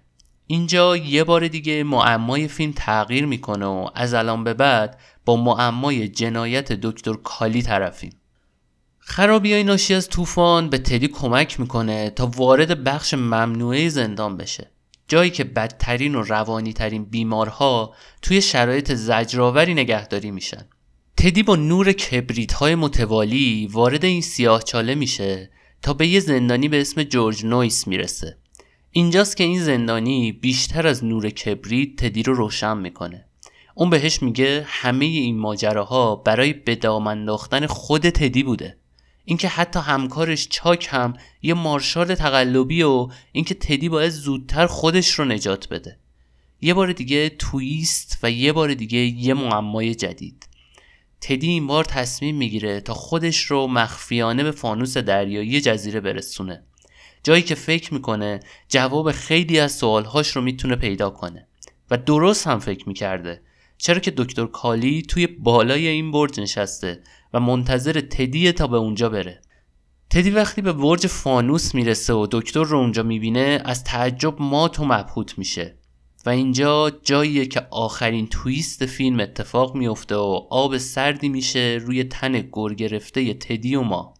اینجا 0.46 0.96
یه 0.96 1.24
بار 1.24 1.48
دیگه 1.48 1.84
معمای 1.84 2.48
فیلم 2.48 2.72
تغییر 2.76 3.26
می‌کنه 3.26 3.66
و 3.66 3.88
از 3.94 4.14
الان 4.14 4.44
به 4.44 4.54
بعد 4.54 4.98
با 5.24 5.36
معمای 5.36 6.08
جنایت 6.08 6.72
دکتر 6.72 7.12
کالی 7.12 7.62
طرفیم. 7.62 8.12
خرابی 8.98 9.52
های 9.52 9.64
ناشی 9.64 9.94
از 9.94 10.08
طوفان 10.08 10.70
به 10.70 10.78
تدی 10.78 11.08
کمک 11.08 11.60
می‌کنه 11.60 12.10
تا 12.10 12.30
وارد 12.36 12.84
بخش 12.84 13.14
ممنوعه 13.14 13.88
زندان 13.88 14.36
بشه. 14.36 14.70
جایی 15.08 15.30
که 15.30 15.44
بدترین 15.44 16.14
و 16.14 16.22
روانی 16.22 16.72
ترین 16.72 17.04
بیمارها 17.04 17.94
توی 18.22 18.42
شرایط 18.42 18.92
زجرآوری 18.92 19.74
نگهداری 19.74 20.30
میشن. 20.30 20.64
تدی 21.16 21.42
با 21.42 21.56
نور 21.56 21.92
کبریت 21.92 22.52
های 22.52 22.74
متوالی 22.74 23.68
وارد 23.72 24.04
این 24.04 24.22
سیاه 24.22 24.62
چاله 24.62 24.94
میشه 24.94 25.50
تا 25.82 25.92
به 25.92 26.06
یه 26.06 26.20
زندانی 26.20 26.68
به 26.68 26.80
اسم 26.80 27.02
جورج 27.02 27.44
نویس 27.44 27.86
می‌رسه. 27.86 28.36
اینجاست 28.90 29.36
که 29.36 29.44
این 29.44 29.62
زندانی 29.62 30.32
بیشتر 30.32 30.86
از 30.86 31.04
نور 31.04 31.30
کبریت 31.30 31.96
تدی 31.96 32.22
رو 32.22 32.34
روشن 32.34 32.78
می‌کنه. 32.78 33.24
اون 33.74 33.90
بهش 33.90 34.22
میگه 34.22 34.64
همه 34.66 35.04
این 35.04 35.38
ماجراها 35.38 36.16
برای 36.16 36.52
به 36.52 36.88
انداختن 36.88 37.66
خود 37.66 38.10
تدی 38.10 38.42
بوده. 38.42 38.76
اینکه 39.24 39.48
حتی 39.48 39.78
همکارش 39.80 40.48
چاک 40.48 40.88
هم 40.90 41.14
یه 41.42 41.54
مارشال 41.54 42.14
تقلبی 42.14 42.82
و 42.82 43.08
اینکه 43.32 43.54
تدی 43.54 43.88
باید 43.88 44.10
زودتر 44.10 44.66
خودش 44.66 45.10
رو 45.10 45.24
نجات 45.24 45.68
بده. 45.68 45.98
یه 46.60 46.74
بار 46.74 46.92
دیگه 46.92 47.28
تویست 47.28 48.18
و 48.22 48.30
یه 48.30 48.52
بار 48.52 48.74
دیگه 48.74 48.98
یه 48.98 49.34
معمای 49.34 49.94
جدید. 49.94 50.46
تدی 51.22 51.48
این 51.48 51.66
بار 51.66 51.84
تصمیم 51.84 52.36
می‌گیره 52.36 52.80
تا 52.80 52.94
خودش 52.94 53.44
رو 53.44 53.66
مخفیانه 53.66 54.44
به 54.44 54.50
فانوس 54.50 54.96
دریایی 54.96 55.60
جزیره 55.60 56.00
برسونه. 56.00 56.62
جایی 57.22 57.42
که 57.42 57.54
فکر 57.54 57.94
می‌کنه 57.94 58.40
جواب 58.68 59.12
خیلی 59.12 59.58
از 59.58 59.72
سوالهاش 59.72 60.28
رو 60.28 60.42
می‌تونه 60.42 60.76
پیدا 60.76 61.10
کنه. 61.10 61.46
و 61.90 61.96
درست 61.96 62.46
هم 62.46 62.58
فکر 62.58 62.88
می‌کرده. 62.88 63.42
چرا 63.78 63.98
که 63.98 64.10
دکتر 64.10 64.46
کالی 64.46 65.02
توی 65.02 65.26
بالای 65.26 65.86
این 65.86 66.12
برج 66.12 66.40
نشسته 66.40 67.00
و 67.34 67.40
منتظر 67.40 68.00
تدی 68.00 68.52
تا 68.52 68.66
به 68.66 68.76
اونجا 68.76 69.08
بره. 69.08 69.40
تدی 70.10 70.30
وقتی 70.30 70.62
به 70.62 70.72
برج 70.72 71.06
فانوس 71.06 71.74
می‌رسه 71.74 72.12
و 72.12 72.26
دکتر 72.30 72.64
رو 72.64 72.78
اونجا 72.78 73.02
می‌بینه 73.02 73.62
از 73.64 73.84
تعجب 73.84 74.42
مات 74.42 74.80
و 74.80 74.84
مبهوت 74.84 75.38
میشه. 75.38 75.76
و 76.26 76.30
اینجا 76.30 76.90
جاییه 77.04 77.46
که 77.46 77.66
آخرین 77.70 78.26
تویست 78.26 78.86
فیلم 78.86 79.20
اتفاق 79.20 79.74
میفته 79.74 80.16
و 80.16 80.46
آب 80.50 80.78
سردی 80.78 81.28
میشه 81.28 81.78
روی 81.80 82.04
تن 82.04 82.32
گر 82.32 82.74
گرفته 82.74 83.34
تدی 83.34 83.76
و 83.76 83.82
ما. 83.82 84.14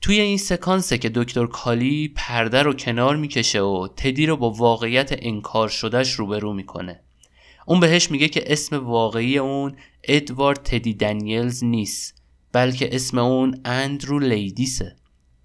توی 0.00 0.20
این 0.20 0.38
سکانسه 0.38 0.98
که 0.98 1.08
دکتر 1.14 1.46
کالی 1.46 2.12
پرده 2.16 2.62
رو 2.62 2.72
کنار 2.72 3.16
می‌کشه 3.16 3.60
و 3.60 3.88
تدی 3.96 4.26
رو 4.26 4.36
با 4.36 4.50
واقعیت 4.50 5.14
انکار 5.18 5.68
شدهش 5.68 6.12
روبرو 6.12 6.52
می‌کنه. 6.52 7.00
اون 7.66 7.80
بهش 7.80 8.10
میگه 8.10 8.28
که 8.28 8.52
اسم 8.52 8.86
واقعی 8.86 9.38
اون 9.38 9.76
ادوارد 10.04 10.62
تدی 10.62 10.94
دنیلز 10.94 11.64
نیست 11.64 12.22
بلکه 12.52 12.94
اسم 12.94 13.18
اون 13.18 13.60
اندرو 13.64 14.18
لیدیسه. 14.18 14.96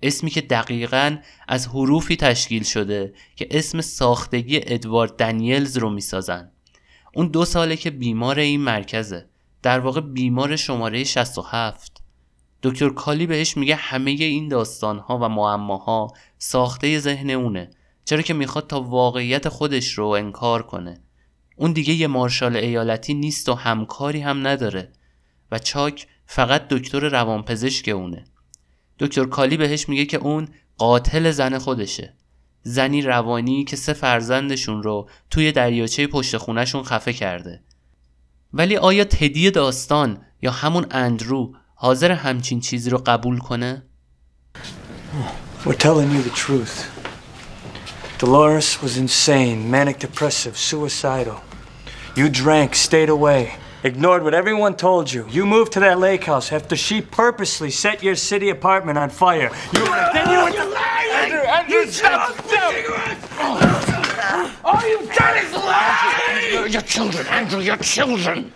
اسمی 0.01 0.29
که 0.29 0.41
دقیقا 0.41 1.17
از 1.47 1.67
حروفی 1.67 2.15
تشکیل 2.15 2.63
شده 2.63 3.13
که 3.35 3.47
اسم 3.51 3.81
ساختگی 3.81 4.59
ادوارد 4.63 5.15
دنیلز 5.15 5.77
رو 5.77 5.89
می‌سازن. 5.89 6.51
اون 7.15 7.27
دو 7.27 7.45
ساله 7.45 7.77
که 7.77 7.89
بیمار 7.89 8.39
این 8.39 8.61
مرکزه. 8.61 9.29
در 9.61 9.79
واقع 9.79 10.01
بیمار 10.01 10.55
شماره 10.55 11.03
67 11.03 12.01
دکتر 12.63 12.89
کالی 12.89 13.27
بهش 13.27 13.57
میگه 13.57 13.75
همه 13.75 14.11
این 14.11 14.47
داستانها 14.47 15.17
و 15.17 15.29
معماها 15.29 16.07
ساخته 16.37 16.99
ذهن 16.99 17.29
اونه. 17.29 17.69
چرا 18.05 18.21
که 18.21 18.33
می‌خواد 18.33 18.67
تا 18.67 18.81
واقعیت 18.81 19.49
خودش 19.49 19.93
رو 19.93 20.05
انکار 20.05 20.63
کنه. 20.63 21.01
اون 21.55 21.71
دیگه 21.71 21.93
یه 21.93 22.07
مارشال 22.07 22.55
ایالتی 22.55 23.13
نیست 23.13 23.49
و 23.49 23.53
همکاری 23.53 24.19
هم 24.19 24.47
نداره. 24.47 24.91
و 25.51 25.59
چاک 25.59 26.07
فقط 26.25 26.67
دکتر 26.67 26.99
روانپزشک 26.99 27.89
اونه. 27.89 28.25
دکتر 28.99 29.25
کالی 29.25 29.57
بهش 29.57 29.89
میگه 29.89 30.05
که 30.05 30.17
اون 30.17 30.47
قاتل 30.77 31.31
زن 31.31 31.57
خودشه 31.57 32.13
زنی 32.63 33.01
روانی 33.01 33.63
که 33.63 33.75
سه 33.75 33.93
فرزندشون 33.93 34.83
رو 34.83 35.09
توی 35.29 35.51
دریاچه 35.51 36.07
پشت 36.07 36.37
خونشون 36.37 36.83
خفه 36.83 37.13
کرده 37.13 37.63
ولی 38.53 38.77
آیا 38.77 39.03
تدی 39.03 39.51
داستان 39.51 40.21
یا 40.41 40.51
همون 40.51 40.85
اندرو 40.91 41.55
حاضر 41.75 42.11
همچین 42.11 42.59
چیزی 42.59 42.89
رو 42.89 42.97
قبول 42.97 43.39
کنه؟ 43.39 43.83
We're 45.65 45.81
telling 45.87 46.11
you 46.11 46.21
the 46.21 46.35
truth. 46.45 46.75
Dolores 48.19 48.81
was 48.81 48.97
insane, 48.97 49.69
manic 49.71 49.99
depressive, 49.99 50.57
suicidal. 50.57 51.39
You 52.15 52.29
drank, 52.29 52.75
stayed 52.75 53.09
away. 53.09 53.43
Ignored 53.81 54.23
what 54.23 54.33
everyone 54.33 54.75
told 54.75 55.11
you. 55.11 55.25
You 55.29 55.45
moved 55.45 55.71
to 55.73 55.79
that 55.79 55.99
lake 55.99 56.25
house 56.25 56.51
after 56.51 56.75
she 56.75 57.01
purposely 57.01 57.71
set 57.71 58.03
your 58.03 58.15
city 58.15 58.49
apartment 58.49 58.97
on 58.97 59.09
fire. 59.09 59.51
You 59.73 59.85
then 59.85 60.29
you 60.29 60.43
went 60.43 60.55
to 60.55 60.63
Andrew, 60.63 61.39
Andrew, 61.39 61.85
stop, 61.85 62.35
stop. 62.45 62.73
All 64.65 64.87
you've 64.87 65.13
done 65.13 65.37
is 65.37 65.53
lie! 65.53 66.49
Your, 66.51 66.67
your 66.67 66.81
children, 66.81 67.25
Andrew, 67.27 67.59
your 67.59 67.77
children. 67.77 68.51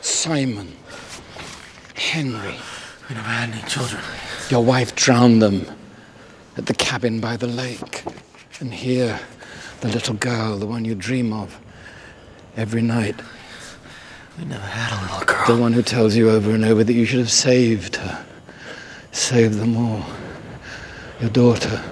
Simon, 0.00 0.76
Henry. 1.94 2.56
We 3.08 3.14
never 3.16 3.28
had 3.28 3.50
any 3.50 3.62
children. 3.68 4.00
Your 4.48 4.64
wife 4.64 4.94
drowned 4.94 5.42
them 5.42 5.66
at 6.56 6.66
the 6.66 6.74
cabin 6.74 7.20
by 7.20 7.36
the 7.36 7.48
lake. 7.48 8.04
And 8.60 8.72
here, 8.72 9.18
the 9.80 9.88
little 9.88 10.14
girl, 10.14 10.56
the 10.56 10.66
one 10.66 10.84
you 10.84 10.94
dream 10.94 11.32
of 11.32 11.58
every 12.56 12.82
night. 12.82 13.16
We 14.38 14.44
never 14.44 14.70
had 14.80 14.90
a 14.96 14.98
little 15.02 15.24
girl. 15.26 15.46
The 15.52 15.60
one 15.66 15.72
who 15.72 15.82
tells 15.82 16.14
you 16.14 16.30
over 16.30 16.50
and 16.56 16.64
over 16.64 16.84
that 16.84 16.92
you 16.92 17.04
should 17.04 17.18
have 17.18 17.36
saved 17.48 17.96
her. 17.96 18.24
Saved 19.10 19.58
them 19.58 19.76
all. 19.76 20.04
Your 21.20 21.30
daughter. 21.30 21.82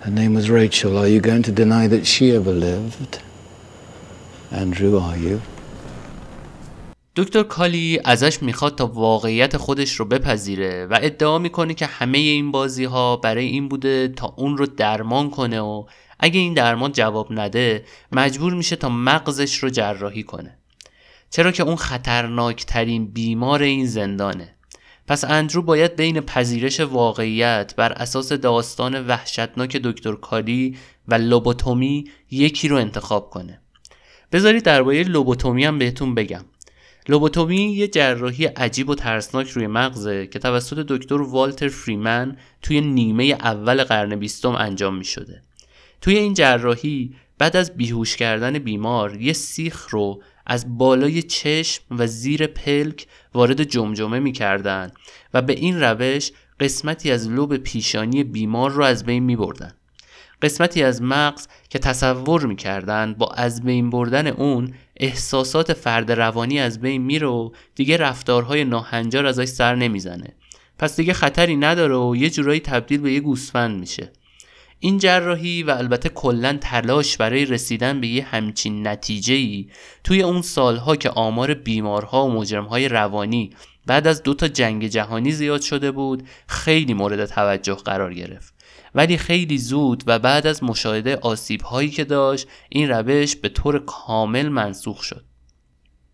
Her 0.00 0.10
name 0.10 0.34
was 0.34 0.50
Rachel. 0.50 0.98
Are 0.98 1.06
you 1.06 1.20
going 1.20 1.44
to 1.44 1.52
deny 1.52 1.86
that 1.86 2.06
she 2.06 2.24
ever 2.34 2.52
lived? 2.52 3.20
Andrew, 4.50 4.98
are 4.98 5.16
you? 5.16 5.40
دکتر 7.16 7.42
کالی 7.42 8.00
ازش 8.04 8.42
می‌خواد 8.42 8.78
تا 8.78 8.86
واقعیت 8.86 9.56
خودش 9.56 9.94
رو 9.94 10.04
بپذیره 10.04 10.86
و 10.86 10.98
ادعا 11.02 11.38
می‌کنه 11.38 11.74
که 11.74 11.86
همه 11.86 12.18
این 12.18 12.50
بازی 12.50 12.84
ها 12.84 13.16
برای 13.16 13.46
این 13.46 13.68
بوده 13.68 14.08
تا 14.08 14.34
اون 14.36 14.56
رو 14.56 14.66
درمان 14.66 15.30
کنه 15.30 15.60
و 15.60 15.84
اگه 16.20 16.40
این 16.40 16.54
درمان 16.54 16.92
جواب 16.92 17.32
نده 17.32 17.84
مجبور 18.12 18.54
میشه 18.54 18.76
تا 18.76 18.88
مغزش 18.88 19.58
رو 19.58 19.70
جراحی 19.70 20.22
کنه 20.22 20.58
چرا 21.34 21.52
که 21.52 21.62
اون 21.62 21.76
خطرناک 21.76 22.66
ترین 22.66 23.06
بیمار 23.06 23.62
این 23.62 23.86
زندانه. 23.86 24.54
پس 25.06 25.24
اندرو 25.24 25.62
باید 25.62 25.96
بین 25.96 26.20
پذیرش 26.20 26.80
واقعیت 26.80 27.74
بر 27.76 27.92
اساس 27.92 28.32
داستان 28.32 29.06
وحشتناک 29.06 29.76
دکتر 29.76 30.14
کالی 30.14 30.76
و 31.08 31.14
لوبوتومی 31.14 32.04
یکی 32.30 32.68
رو 32.68 32.76
انتخاب 32.76 33.30
کنه. 33.30 33.60
بذارید 34.32 34.62
درباره 34.62 35.02
لوبوتومی 35.02 35.64
هم 35.64 35.78
بهتون 35.78 36.14
بگم. 36.14 36.44
لوبوتومی 37.08 37.72
یه 37.72 37.88
جراحی 37.88 38.44
عجیب 38.44 38.88
و 38.88 38.94
ترسناک 38.94 39.48
روی 39.48 39.66
مغزه 39.66 40.26
که 40.26 40.38
توسط 40.38 40.78
دکتر 40.88 41.22
والتر 41.22 41.68
فریمن 41.68 42.36
توی 42.62 42.80
نیمه 42.80 43.24
اول 43.24 43.84
قرن 43.84 44.16
بیستم 44.16 44.54
انجام 44.54 44.96
می 44.96 45.04
شده. 45.04 45.42
توی 46.00 46.18
این 46.18 46.34
جراحی 46.34 47.14
بعد 47.38 47.56
از 47.56 47.76
بیهوش 47.76 48.16
کردن 48.16 48.58
بیمار 48.58 49.20
یه 49.20 49.32
سیخ 49.32 49.88
رو 49.90 50.22
از 50.46 50.78
بالای 50.78 51.22
چشم 51.22 51.82
و 51.90 52.06
زیر 52.06 52.46
پلک 52.46 53.06
وارد 53.34 53.62
جمجمه 53.62 54.18
می 54.18 54.32
کردن 54.32 54.90
و 55.34 55.42
به 55.42 55.52
این 55.52 55.80
روش 55.80 56.30
قسمتی 56.60 57.10
از 57.10 57.28
لوب 57.28 57.56
پیشانی 57.56 58.24
بیمار 58.24 58.70
رو 58.70 58.84
از 58.84 59.04
بین 59.04 59.22
می 59.22 59.36
بردن. 59.36 59.72
قسمتی 60.42 60.82
از 60.82 61.02
مغز 61.02 61.46
که 61.68 61.78
تصور 61.78 62.46
می‌کردن 62.46 63.14
با 63.14 63.26
از 63.26 63.62
بین 63.62 63.90
بردن 63.90 64.26
اون 64.26 64.74
احساسات 64.96 65.72
فرد 65.72 66.12
روانی 66.12 66.60
از 66.60 66.80
بین 66.80 67.02
میره 67.02 67.26
و 67.26 67.50
دیگه 67.74 67.96
رفتارهای 67.96 68.64
ناهنجار 68.64 69.26
ازش 69.26 69.44
سر 69.44 69.74
نمی‌زنه 69.74 70.34
پس 70.78 70.96
دیگه 70.96 71.12
خطری 71.12 71.56
نداره 71.56 71.96
و 71.96 72.16
یه 72.16 72.30
جورایی 72.30 72.60
تبدیل 72.60 73.00
به 73.00 73.12
یه 73.12 73.20
گوسفند 73.20 73.80
میشه 73.80 74.12
این 74.78 74.98
جراحی 74.98 75.62
و 75.62 75.70
البته 75.70 76.08
کلا 76.08 76.58
تلاش 76.60 77.16
برای 77.16 77.44
رسیدن 77.44 78.00
به 78.00 78.06
یه 78.06 78.24
همچین 78.24 78.86
نتیجه 78.86 79.34
ای 79.34 79.68
توی 80.04 80.22
اون 80.22 80.42
سالها 80.42 80.96
که 80.96 81.10
آمار 81.10 81.54
بیمارها 81.54 82.26
و 82.26 82.32
مجرمهای 82.32 82.88
روانی 82.88 83.50
بعد 83.86 84.06
از 84.06 84.22
دو 84.22 84.34
تا 84.34 84.48
جنگ 84.48 84.86
جهانی 84.86 85.32
زیاد 85.32 85.60
شده 85.60 85.90
بود 85.90 86.28
خیلی 86.48 86.94
مورد 86.94 87.26
توجه 87.26 87.74
قرار 87.74 88.14
گرفت. 88.14 88.54
ولی 88.94 89.16
خیلی 89.16 89.58
زود 89.58 90.04
و 90.06 90.18
بعد 90.18 90.46
از 90.46 90.62
مشاهده 90.62 91.16
آسیب 91.16 91.62
هایی 91.62 91.90
که 91.90 92.04
داشت 92.04 92.48
این 92.68 92.88
روش 92.88 93.36
به 93.36 93.48
طور 93.48 93.78
کامل 93.78 94.48
منسوخ 94.48 95.02
شد. 95.02 95.24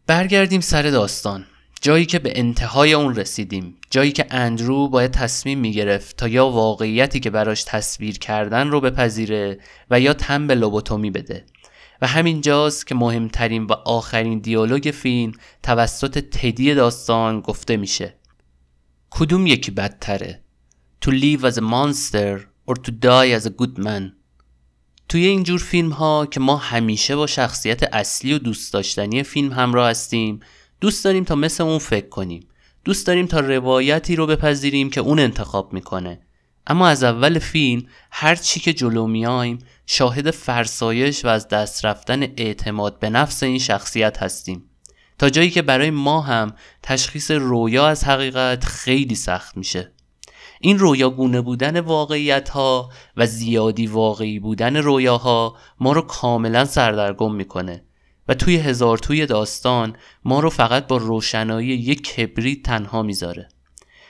برگردیم 0.07 0.61
سر 0.61 0.83
داستان. 0.83 1.47
جایی 1.81 2.07
که 2.07 2.19
به 2.19 2.39
انتهای 2.39 2.93
اون 2.93 3.15
رسیدیم 3.15 3.77
جایی 3.91 4.13
که 4.13 4.27
اندرو 4.31 4.89
باید 4.89 5.11
تصمیم 5.11 5.59
می‌گرفت 5.59 6.17
تا 6.17 6.29
یا 6.29 6.49
واقعیتی 6.49 7.21
که 7.21 7.31
براش 7.31 7.65
تصویر 7.65 8.19
کردن 8.19 8.69
رو 8.69 8.81
بپذیره 8.81 9.59
و 9.91 10.01
یا 10.01 10.15
تن 10.15 10.47
به 10.47 10.55
لوبوتومی 10.55 11.11
بده. 11.11 11.45
و 12.03 12.07
همین 12.07 12.41
جاست 12.41 12.87
که 12.87 12.95
مهمترین 12.95 13.65
و 13.65 13.73
آخرین 13.73 14.39
دیالوگ 14.39 14.91
فیلم 14.95 15.33
توسط 15.63 16.19
تدی 16.19 16.75
داستان 16.75 17.41
گفته 17.41 17.77
میشه. 17.77 18.15
کدوم 19.11 19.47
یکی 19.47 19.71
بدتره؟ 19.71 20.43
To 21.05 21.09
live 21.09 21.45
as 21.45 21.57
a 21.57 21.61
monster 21.61 22.41
or 22.67 22.75
to 22.75 22.91
die 22.91 23.41
as 23.41 23.47
a 23.47 23.51
good 23.51 23.85
man 23.85 24.13
توی 25.09 25.27
اینجور 25.27 25.59
فیلم 25.59 25.91
ها 25.91 26.27
که 26.27 26.41
ما 26.41 26.57
همیشه 26.57 27.17
با 27.17 27.27
شخصیت 27.27 27.95
اصلی 27.95 28.33
و 28.33 28.39
دوست 28.39 28.73
داشتنی 28.73 29.23
فیلم 29.23 29.53
همراه 29.53 29.91
هستیم 29.91 30.41
دوست 30.81 31.05
داریم 31.05 31.25
تا 31.25 31.35
مثل 31.35 31.63
اون 31.63 31.79
فکر 31.79 32.09
کنیم. 32.09 32.49
دوست 32.85 33.07
داریم 33.07 33.27
تا 33.27 33.41
روایتی 33.41 34.17
رو 34.17 34.27
بپذیریم 34.27 34.91
که 34.91 35.01
اون 35.01 35.19
انتخاب 35.19 35.73
می‌کنه. 35.73 36.21
اما 36.67 36.89
از 36.89 37.05
اول 37.05 37.39
فیلم 37.39 37.87
هر 38.11 38.35
چی 38.35 38.61
که 38.61 38.73
جلو 38.73 39.07
میایم 39.07 39.59
شاهد 39.87 40.31
فرسایش 40.31 41.25
و 41.25 41.29
از 41.29 41.49
دست 41.49 41.85
رفتن 41.85 42.23
اعتماد 42.23 42.99
به 42.99 43.11
نفس 43.11 43.43
این 43.43 43.59
شخصیت 43.59 44.23
هستیم. 44.23 44.71
تا 45.19 45.31
جایی 45.31 45.51
که 45.51 45.63
برای 45.63 45.91
ما 45.91 46.21
هم 46.21 46.55
تشخیص 46.83 47.31
رویا 47.31 47.89
از 47.89 48.05
حقیقت 48.05 48.65
خیلی 48.65 49.15
سخت 49.15 49.57
میشه. 49.57 49.93
این 50.61 50.79
رویاگونه 50.79 51.41
بودن 51.41 51.81
واقعیت 51.81 52.49
ها 52.49 52.91
و 53.17 53.27
زیادی 53.27 53.87
واقعی 53.87 54.39
بودن 54.39 54.77
رویاها 54.77 55.57
ما 55.81 55.93
رو 55.93 56.03
کاملا 56.03 56.65
سردرگم 56.65 57.35
می‌کنه. 57.35 57.85
و 58.31 58.35
توی 58.35 58.57
هزار 58.57 58.99
توی 58.99 59.27
داستان 59.27 59.97
ما 60.25 60.41
رو 60.41 60.51
فقط 60.51 60.87
با 60.87 60.97
روشنایی 60.97 61.69
یک 61.69 62.15
کبریت 62.15 62.63
تنها 62.63 63.03
می‌ذاره. 63.03 63.49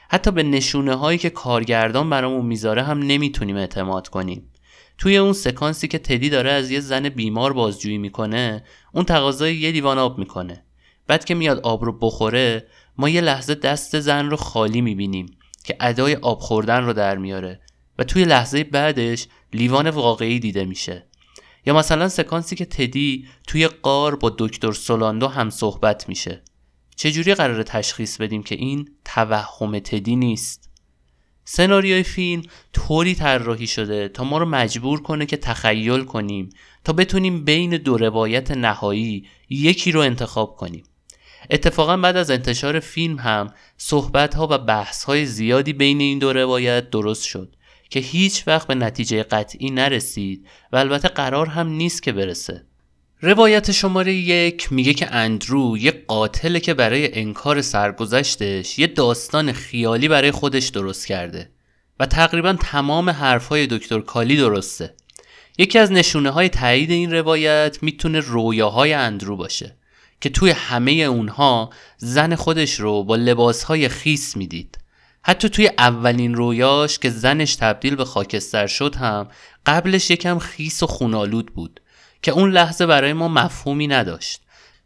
حتی 0.08 0.30
به 0.30 0.42
نشونه 0.42 0.94
هایی 0.94 1.18
که 1.18 1.30
کارگردان 1.30 2.10
برامون 2.10 2.46
می‌ذاره 2.46 2.82
هم 2.82 2.98
نمی‌تونیم 2.98 3.56
اعتماد 3.56 4.08
کنیم. 4.08 4.50
توی 4.98 5.16
اون 5.16 5.32
سکانسی 5.32 5.88
که 5.88 5.98
تدی 5.98 6.30
داره 6.30 6.50
از 6.50 6.70
یه 6.70 6.80
زن 6.80 7.08
بیمار 7.08 7.52
بازجویی 7.52 7.98
می‌کنه 7.98 8.64
اون 8.94 9.04
تقاضای 9.04 9.56
یه 9.56 9.70
لیوان 9.70 9.98
آب 9.98 10.18
می‌کنه. 10.18 10.64
بعد 11.06 11.24
که 11.24 11.34
میاد 11.34 11.60
آب 11.60 11.84
رو 11.84 11.98
بخوره 11.98 12.66
ما 12.98 13.08
یه 13.08 13.20
لحظه 13.20 13.54
دست 13.54 14.00
زن 14.00 14.30
رو 14.30 14.36
خالی 14.36 14.80
می‌بینیم 14.80 15.26
که 15.64 15.76
ادای 15.80 16.14
آب 16.14 16.38
خوردن 16.40 16.84
رو 16.84 16.92
در 16.92 17.16
میاره 17.16 17.60
و 17.98 18.04
توی 18.04 18.24
لحظه 18.24 18.64
بعدش 18.64 19.26
لیوان 19.52 19.90
واقعی 19.90 20.38
دیده 20.38 20.64
میشه. 20.64 21.09
مثلا 21.72 22.08
سکانسی 22.08 22.56
که 22.56 22.64
تدی 22.64 23.28
توی 23.46 23.68
قار 23.68 24.16
با 24.16 24.34
دکتر 24.38 24.72
سولاندو 24.72 25.26
هم 25.26 25.50
صحبت 25.50 26.08
میشه. 26.08 26.42
چجوری 26.96 27.34
قراره 27.34 27.64
تشخیص 27.64 28.16
بدیم 28.16 28.42
که 28.42 28.54
این 28.54 28.88
توهم 29.04 29.78
تدی 29.78 30.16
نیست؟ 30.16 30.70
سناریوی 31.44 32.02
فیلم 32.02 32.42
طوری 32.72 33.14
طراحی 33.14 33.66
شده 33.66 34.08
تا 34.08 34.24
ما 34.24 34.38
رو 34.38 34.46
مجبور 34.46 35.02
کنه 35.02 35.26
که 35.26 35.36
تخیل 35.36 36.04
کنیم 36.04 36.48
تا 36.84 36.92
بتونیم 36.92 37.44
بین 37.44 37.70
دو 37.76 37.96
روایت 37.96 38.50
نهایی 38.50 39.26
یکی 39.48 39.92
رو 39.92 40.00
انتخاب 40.00 40.56
کنیم. 40.56 40.84
اتفاقا 41.50 41.96
بعد 41.96 42.16
از 42.16 42.30
انتشار 42.30 42.80
فیلم 42.80 43.18
هم 43.18 43.54
صحبت 43.76 44.34
ها 44.34 44.48
و 44.50 44.58
بحث 44.58 45.04
های 45.04 45.26
زیادی 45.26 45.72
بین 45.72 46.00
این 46.00 46.18
دو 46.18 46.32
روایت 46.32 46.90
درست 46.90 47.22
شد. 47.22 47.56
که 47.90 48.00
هیچ 48.00 48.44
وقت 48.46 48.66
به 48.66 48.74
نتیجه 48.74 49.22
قطعی 49.22 49.70
نرسید 49.70 50.46
و 50.72 50.76
البته 50.76 51.08
قرار 51.08 51.46
هم 51.46 51.68
نیست 51.68 52.02
که 52.02 52.12
برسه. 52.12 52.64
روایت 53.22 53.72
شماره 53.72 54.14
یک 54.14 54.72
میگه 54.72 54.94
که 54.94 55.14
اندرو 55.14 55.78
یه 55.78 56.04
قاتله 56.08 56.60
که 56.60 56.74
برای 56.74 57.18
انکار 57.18 57.62
سرگذشتش 57.62 58.78
یه 58.78 58.86
داستان 58.86 59.52
خیالی 59.52 60.08
برای 60.08 60.30
خودش 60.30 60.68
درست 60.68 61.06
کرده 61.06 61.50
و 62.00 62.06
تقریبا 62.06 62.52
تمام 62.52 63.10
حرفهای 63.10 63.66
دکتر 63.66 64.00
کالی 64.00 64.36
درسته. 64.36 64.94
یکی 65.58 65.78
از 65.78 65.92
نشونه 65.92 66.30
های 66.30 66.48
تایید 66.48 66.90
این 66.90 67.12
روایت 67.12 67.78
می‌تونه 67.82 68.20
رویاهای 68.20 68.92
اندرو 68.92 69.36
باشه 69.36 69.76
که 70.20 70.28
توی 70.28 70.50
همه 70.50 70.92
اونها 70.92 71.70
زن 71.96 72.34
خودش 72.34 72.80
رو 72.80 73.04
با 73.04 73.16
لباسهای 73.16 73.88
خیس 73.88 74.36
می‌دید. 74.36 74.79
حتی 75.22 75.48
توی 75.48 75.70
اولین 75.78 76.34
رویاش 76.34 76.98
که 76.98 77.10
زنش 77.10 77.56
تبدیل 77.56 77.96
به 77.96 78.04
خاکستر 78.04 78.66
شد 78.66 78.94
هم 78.94 79.28
قبلش 79.66 80.10
یکم 80.10 80.38
خیس 80.38 80.82
و 80.82 80.86
خونالود 80.86 81.54
بود 81.54 81.80
که 82.22 82.32
اون 82.32 82.50
لحظه 82.50 82.86
برای 82.86 83.12
ما 83.12 83.28
مفهومی 83.28 83.86
نداشت. 83.86 84.40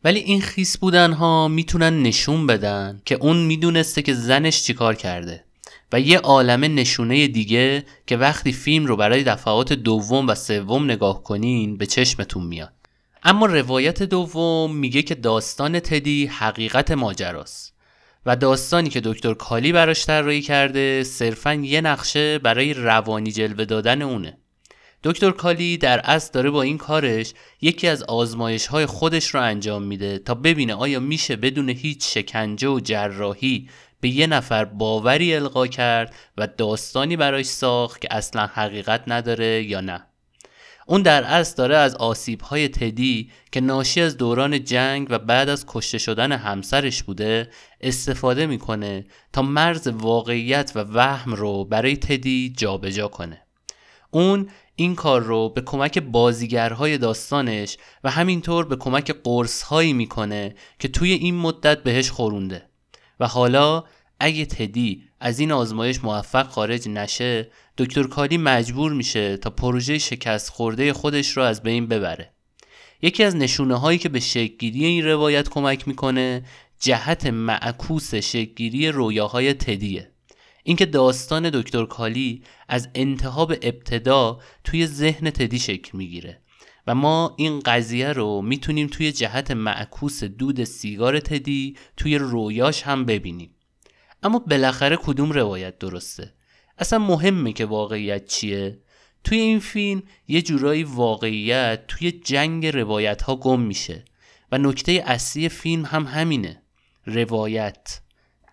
ولی 0.05 0.19
این 0.19 0.41
خیس 0.41 0.79
بودن 0.79 1.13
ها 1.13 1.49
می‌تونن 1.49 2.03
نشون 2.03 2.47
بدن 2.47 3.01
که 3.05 3.15
اون 3.15 3.37
می‌دونسته 3.37 4.03
که 4.03 4.15
زنش 4.15 4.63
چیکار 4.63 4.95
کرده 4.95 5.45
و 5.93 6.01
یه 6.01 6.19
عالمه 6.19 6.69
نشونه 6.69 7.29
دیگه 7.29 7.85
که 8.07 8.17
وقتی 8.17 8.53
فیلم 8.53 8.87
رو 8.87 8.97
برای 8.97 9.25
دفعات 9.25 9.73
دوم 9.73 10.29
و 10.29 10.35
سوم 10.35 10.85
نگاه 10.85 11.23
کنین 11.23 11.77
به 11.77 11.87
چشمتون 11.87 12.45
میاد. 12.45 12.73
اما 13.23 13.47
روایت 13.47 14.03
دوم 14.03 14.77
میگه 14.77 15.03
که 15.03 15.15
داستان 15.15 15.81
تدی 15.81 16.27
حقیقت 16.27 16.91
ماجراست. 16.91 17.74
و 18.27 18.37
داستانی 18.37 18.89
که 18.89 19.01
دکتر 19.05 19.35
کالی 19.35 19.73
براش 19.73 20.07
طراحی 20.07 20.43
کرده 20.43 21.05
صرفا 21.05 21.55
یه 21.55 21.81
نقشه 21.81 22.39
برای 22.39 22.75
روانی 22.75 23.33
جلوه 23.33 23.65
دادن 23.65 24.03
اونه. 24.03 24.39
دکتر 25.03 25.31
کالی 25.31 25.77
در 25.77 26.01
اصل 26.05 26.33
داره 26.33 26.51
با 26.51 26.63
این 26.63 26.79
کارش 26.79 27.33
یکی 27.61 27.89
از 27.89 28.03
آزمایش 28.03 28.67
های 28.67 28.87
خودش 28.87 29.27
رو 29.27 29.43
انجام 29.43 29.83
میده 29.83 30.19
تا 30.19 30.35
ببینه 30.35 30.75
آیا 30.75 31.01
میشه 31.01 31.37
بدون 31.37 31.69
هیچ 31.69 32.15
شکنجه 32.15 32.69
و 32.69 32.81
جراحی 32.81 33.69
به 34.01 34.09
یه 34.09 34.27
نفر 34.27 34.65
باوری 34.65 35.35
القا 35.35 35.67
کرد 35.67 36.15
و 36.37 36.47
داستانی 36.47 37.17
براش 37.17 37.47
ساخت 37.47 38.01
که 38.01 38.09
اصلا 38.11 38.47
حقیقت 38.47 39.03
نداره 39.07 39.63
یا 39.63 39.81
نه. 39.81 40.07
اون 40.87 41.03
در 41.03 41.25
اصل 41.25 41.57
داره 41.57 41.77
از 41.77 41.95
آسیب 41.95 42.41
های 42.41 42.69
تدی 42.69 43.31
که 43.53 43.61
ناشی 43.61 44.01
از 44.01 44.17
دوران 44.17 44.65
جنگ 44.65 45.07
و 45.11 45.19
بعد 45.19 45.49
از 45.49 45.65
کشته 45.69 45.99
شدن 45.99 46.33
همسرش 46.33 47.03
بوده 47.03 47.51
استفاده 47.81 48.47
می‌کنه 48.47 49.05
تا 49.33 49.43
مرز 49.43 49.89
واقعیت 49.89 50.73
و 50.75 50.79
وهم 50.79 51.35
رو 51.35 51.65
برای 51.65 51.97
تدی 51.97 52.55
جابجا 52.57 53.09
کنه. 53.09 53.43
اون 54.11 54.49
این 54.77 54.95
کار 54.95 55.23
رو 55.23 55.49
به 55.49 55.61
کمک 55.61 55.99
بازیگرهای 55.99 56.99
داستانش 56.99 57.77
و 58.05 58.11
همینطور 58.11 58.65
به 58.65 58.77
کمک 58.77 59.15
قرص 59.25 59.63
هایی 59.63 59.93
می‌کنه 59.93 60.55
که 60.79 60.89
توی 60.89 61.13
این 61.13 61.35
مدت 61.35 61.83
بهش 61.83 62.11
خورونده. 62.11 62.69
و 63.21 63.27
حالا 63.27 63.85
اگه 64.21 64.47
تدی 64.47 65.03
از 65.25 65.41
این 65.41 65.53
آزمایش 65.53 66.05
موفق 66.05 66.49
خارج 66.49 66.89
نشه 66.89 67.51
دکتر 67.79 68.03
کالی 68.03 68.37
مجبور 68.37 68.93
میشه 68.93 69.37
تا 69.37 69.51
پروژه 69.51 69.99
شکست 69.99 70.51
خورده 70.51 70.93
خودش 70.93 71.37
رو 71.37 71.43
از 71.43 71.63
بین 71.63 71.87
ببره. 71.87 72.33
یکی 73.03 73.25
از 73.25 73.37
نشونه 73.37 73.75
هایی 73.79 73.99
که 73.99 74.09
به 74.09 74.21
شکلگیری 74.21 74.85
این 74.85 75.05
روایت 75.05 75.49
کمک 75.49 75.89
می‌کنه 75.89 76.45
جهت 76.81 77.27
معکوس 77.27 78.15
شکلگیری 78.15 78.89
رویاهای 78.89 79.55
تدیه. 79.55 80.11
اینکه 80.63 80.87
داستان 80.87 81.51
دکتر 81.51 81.85
کالی 81.85 82.43
از 82.69 82.89
انتها 82.95 83.47
به 83.47 83.59
ابتدا 83.63 84.41
توی 84.65 84.87
ذهن 84.87 85.31
تدی 85.31 85.59
شکل 85.59 85.99
می‌گیره 85.99 86.41
و 86.87 86.95
ما 86.95 87.35
این 87.39 87.61
قضیه 87.61 88.13
رو 88.13 88.43
می‌تونیم 88.43 88.87
توی 88.87 89.13
جهت 89.13 89.51
معکوس 89.51 90.25
دود 90.25 90.65
سیگار 90.65 91.21
تدی 91.21 91.77
توی 91.97 92.19
رویاش 92.19 92.83
هم 92.83 93.05
ببینیم. 93.05 93.54
اما 94.25 94.39
بالاخره 94.39 94.97
کدوم 94.97 95.33
روایت 95.33 95.79
درسته؟ 95.79 96.33
اصلا 96.79 96.99
مهمه 96.99 97.53
که 97.53 97.65
واقعیت 97.65 98.27
چیه؟ 98.27 98.79
توی 99.25 99.39
این 99.39 99.61
فیلم 99.61 100.03
یه 100.29 100.43
جورایی 100.43 100.85
واقعیت 100.85 101.87
توی 101.89 102.13
جنگ 102.13 102.67
روایت 102.67 103.23
ها 103.23 103.37
گم 103.37 103.61
میشه 103.61 104.05
و 104.53 104.59
نکته 104.59 105.03
اصلی 105.07 105.49
فیلم 105.49 105.85
هم 105.85 106.07
همینه. 106.07 106.63
روایت. 107.07 108.01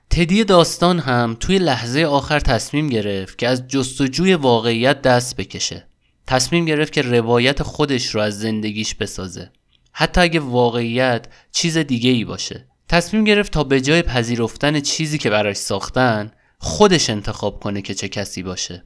تدی 0.09 0.43
داستان 0.43 0.99
هم 0.99 1.37
توی 1.39 1.59
لحظه 1.59 2.03
آخر 2.03 2.39
تصمیم 2.39 2.89
گرفت 2.89 3.37
که 3.37 3.47
از 3.47 3.67
جستجوی 3.67 4.33
واقعیت 4.33 5.01
دست 5.01 5.35
بکشه. 5.35 5.87
تصمیم 6.27 6.65
گرفت 6.65 6.93
که 6.93 7.01
روایت 7.01 7.63
خودش 7.63 8.15
رو 8.15 8.21
از 8.21 8.39
زندگیش 8.39 8.95
بسازه. 8.95 9.51
حتی 9.91 10.21
اگه 10.21 10.39
واقعیت 10.39 11.27
چیز 11.51 11.77
دیگه 11.77 12.09
ای 12.09 12.25
باشه. 12.25 12.70
تصمیم 12.91 13.23
گرفت 13.23 13.51
تا 13.51 13.63
به 13.63 13.81
جای 13.81 14.01
پذیرفتن 14.01 14.79
چیزی 14.79 15.17
که 15.17 15.29
براش 15.29 15.57
ساختن 15.57 16.31
خودش 16.57 17.09
انتخاب 17.09 17.59
کنه 17.59 17.81
که 17.81 17.93
چه 17.93 18.09
کسی 18.09 18.43
باشه. 18.43 18.83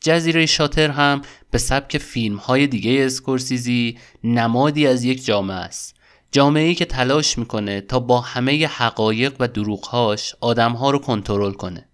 جزیره 0.00 0.46
شاتر 0.46 0.90
هم 0.90 1.22
به 1.50 1.58
سبک 1.58 1.98
فیلم 1.98 2.36
های 2.36 2.66
دیگه 2.66 3.04
اسکورسیزی 3.06 3.98
نمادی 4.24 4.86
از 4.86 5.04
یک 5.04 5.24
جامعه 5.24 5.56
است. 5.56 5.96
جامعه 6.32 6.62
ای 6.62 6.74
که 6.74 6.84
تلاش 6.84 7.38
می‌کنه 7.38 7.80
تا 7.80 8.00
با 8.00 8.20
همه 8.20 8.66
حقایق 8.66 9.36
و 9.40 9.48
دروغهاش 9.48 10.34
آدمها 10.40 10.90
رو 10.90 10.98
کنترل 10.98 11.52
کنه. 11.52 11.88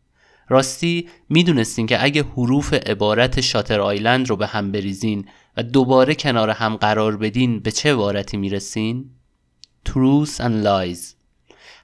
راستی 0.48 1.08
می‌دونستین 1.28 1.86
که 1.86 2.04
اگه 2.04 2.22
حروف 2.22 2.74
عبارت 2.74 3.40
شاتر 3.40 3.80
آیلند 3.80 4.28
رو 4.28 4.36
به 4.36 4.46
هم 4.46 4.72
بریزین 4.72 5.28
و 5.56 5.62
دوباره 5.62 6.14
کنار 6.14 6.50
هم 6.50 6.76
قرار 6.76 7.16
بدین 7.16 7.60
به 7.60 7.70
چه 7.70 7.92
عبارتی 7.92 8.36
می‌رسین؟ 8.36 9.10
Truth 9.88 10.40
and 10.40 10.64
Lies. 10.64 11.17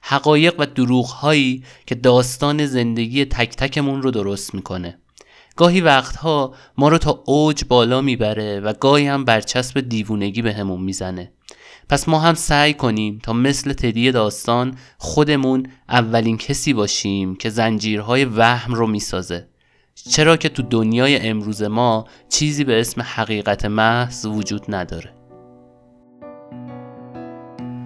حقایق 0.07 0.59
و 0.59 0.65
دروغ 0.65 1.05
هایی 1.05 1.63
که 1.85 1.95
داستان 1.95 2.65
زندگی 2.65 3.25
تک 3.25 3.55
تکمون 3.55 4.01
رو 4.01 4.11
درست 4.11 4.55
می‌کنه. 4.55 4.99
گاهی 5.55 5.81
وقتها 5.81 6.53
ما 6.77 6.89
رو 6.89 6.97
تا 6.97 7.23
اوج 7.25 7.63
بالا 7.63 8.01
می‌بره 8.01 8.59
و 8.59 8.73
گاهی 8.73 9.07
هم 9.07 9.25
برچسب 9.25 9.79
دیوونگی 9.79 10.41
به 10.41 10.53
همون 10.53 10.81
می‌زنه. 10.81 11.31
پس 11.89 12.09
ما 12.09 12.19
هم 12.19 12.33
سعی 12.33 12.73
کنیم 12.73 13.19
تا 13.23 13.33
مثل 13.33 13.73
تدی 13.73 14.11
داستان 14.11 14.77
خودمون 14.97 15.67
اولین 15.89 16.37
کسی 16.37 16.73
باشیم 16.73 17.35
که 17.35 17.49
زنجیرهای 17.49 18.25
وهم 18.25 18.73
رو 18.73 18.87
می‌سازه. 18.87 19.47
چرا 20.09 20.37
که 20.37 20.49
تو 20.49 20.63
دنیای 20.63 21.17
امروز 21.29 21.61
ما 21.61 22.05
چیزی 22.29 22.63
به 22.63 22.79
اسم 22.79 23.01
حقیقت 23.01 23.65
محض 23.65 24.25
وجود 24.25 24.65
نداره. 24.69 25.14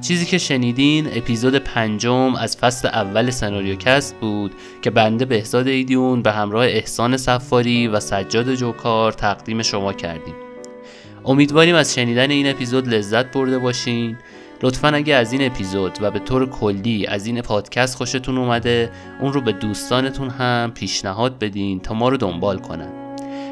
چیزی 0.01 0.25
که 0.25 0.37
شنیدین 0.37 1.07
اپیزود 1.17 1.55
پنجم 1.55 2.35
از 2.35 2.57
فصل 2.57 2.87
اول 2.87 3.29
سناریو 3.29 3.75
کست 3.75 4.15
بود 4.19 4.51
که 4.81 4.89
بنده 4.89 5.25
بهزاد 5.25 5.67
ایدیون 5.67 6.21
به 6.21 6.31
همراه 6.31 6.65
احسان 6.65 7.17
سفاری 7.17 7.87
و 7.87 7.99
سجاد 7.99 8.53
جوکار 8.53 9.11
تقدیم 9.11 9.61
شما 9.61 9.93
کردیم. 9.93 10.35
امیدواریم 11.25 11.75
از 11.75 11.95
شنیدن 11.95 12.31
این 12.31 12.49
اپیزود 12.49 12.87
لذت 12.87 13.31
برده 13.31 13.59
باشین. 13.59 14.17
لطفا 14.63 14.87
اگه 14.87 15.15
از 15.15 15.33
این 15.33 15.45
اپیزود 15.45 15.97
و 16.01 16.11
به 16.11 16.19
طور 16.19 16.49
کلی 16.49 17.05
از 17.05 17.25
این 17.25 17.41
پادکست 17.41 17.97
خوشتون 17.97 18.37
اومده 18.37 18.91
اون 19.21 19.33
رو 19.33 19.41
به 19.41 19.51
دوستانتون 19.51 20.29
هم 20.29 20.71
پیشنهاد 20.75 21.39
بدین 21.39 21.79
تا 21.79 21.93
ما 21.93 22.09
رو 22.09 22.17
دنبال 22.17 22.59
کنن. 22.59 22.89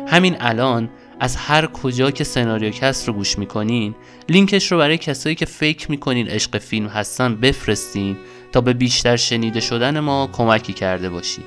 همین 0.08 0.36
الان 0.40 0.90
از 1.20 1.36
هر 1.36 1.66
کجا 1.66 2.12
که 2.12 2.24
سناریو 2.24 2.70
کست 2.72 3.08
رو 3.08 3.14
گوش 3.14 3.40
می‌کنین 3.40 3.96
لینکش 4.30 4.72
رو 4.72 4.78
برای 4.78 4.98
کسایی 4.98 5.36
که 5.36 5.46
فکر 5.46 5.92
می‌کنین 5.92 6.28
عشق 6.28 6.58
فیلم 6.58 6.88
هستن 6.88 7.36
بفرستین 7.36 8.18
تا 8.52 8.62
به 8.62 8.74
بیشتر 8.74 9.16
شنیده 9.16 9.60
شدن 9.60 10.00
ما 10.00 10.30
کمکی 10.34 10.74
کرده 10.74 11.10
باشین 11.10 11.42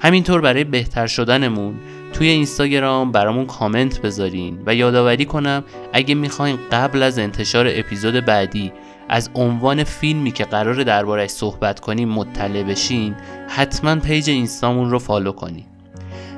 همینطور 0.00 0.40
برای 0.40 0.64
بهتر 0.64 1.06
شدنمون 1.06 1.74
توی 2.12 2.28
اینستاگرام 2.28 3.12
برامون 3.12 3.46
کامنت 3.46 4.02
بذارین 4.02 4.58
و 4.66 4.74
یادآوری 4.74 5.24
کنم 5.24 5.64
اگه 5.92 6.14
می‌خواین 6.14 6.58
قبل 6.72 7.02
از 7.02 7.18
انتشار 7.18 7.66
اپیزود 7.68 8.24
بعدی 8.24 8.72
از 9.08 9.30
عنوان 9.34 9.84
فیلمی 9.84 10.30
که 10.30 10.44
قراره 10.44 10.82
دربارش 10.82 11.30
صحبت 11.30 11.80
کنیم 11.80 12.08
مطلع 12.08 12.62
بشین 12.62 13.14
حتما 13.48 13.96
page 13.96 14.30
اینستامون 14.30 14.90
رو 14.90 14.98
follow 14.98 15.32
کنین. 15.32 15.64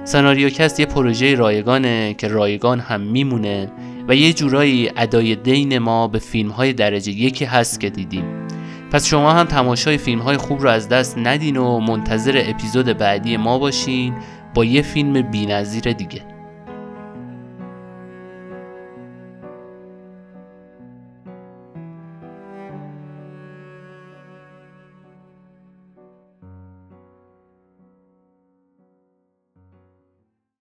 سناریوکست 0.04 0.80
یه 0.80 0.86
پروژه 0.86 1.34
رایگانه 1.34 2.14
که 2.14 2.28
رایگان 2.28 2.80
هم 2.80 3.00
میمونه 3.00 3.70
و 4.08 4.14
یه 4.14 4.32
جورایی 4.32 4.90
ادای 4.96 5.36
دین 5.36 5.78
ما 5.78 6.08
به 6.08 6.18
فیلم 6.18 6.50
های 6.50 6.72
درجه 6.72 7.12
یکی 7.12 7.44
هست 7.44 7.80
که 7.80 7.90
دیدیم. 7.90 8.24
پس 8.92 9.06
شما 9.06 9.32
هم 9.32 9.46
تماشای 9.46 9.98
فیلم 9.98 10.20
های 10.20 10.36
خوب 10.36 10.62
رو 10.62 10.68
از 10.68 10.88
دست 10.88 11.18
ندین 11.18 11.56
و 11.56 11.80
منتظر 11.80 12.42
اپیزود 12.46 12.86
بعدی 12.86 13.36
ما 13.36 13.58
باشین 13.58 14.14
با 14.54 14.64
یه 14.64 14.82
فیلم 14.82 15.22
بینظیر 15.22 15.92
دیگه. 15.92 16.31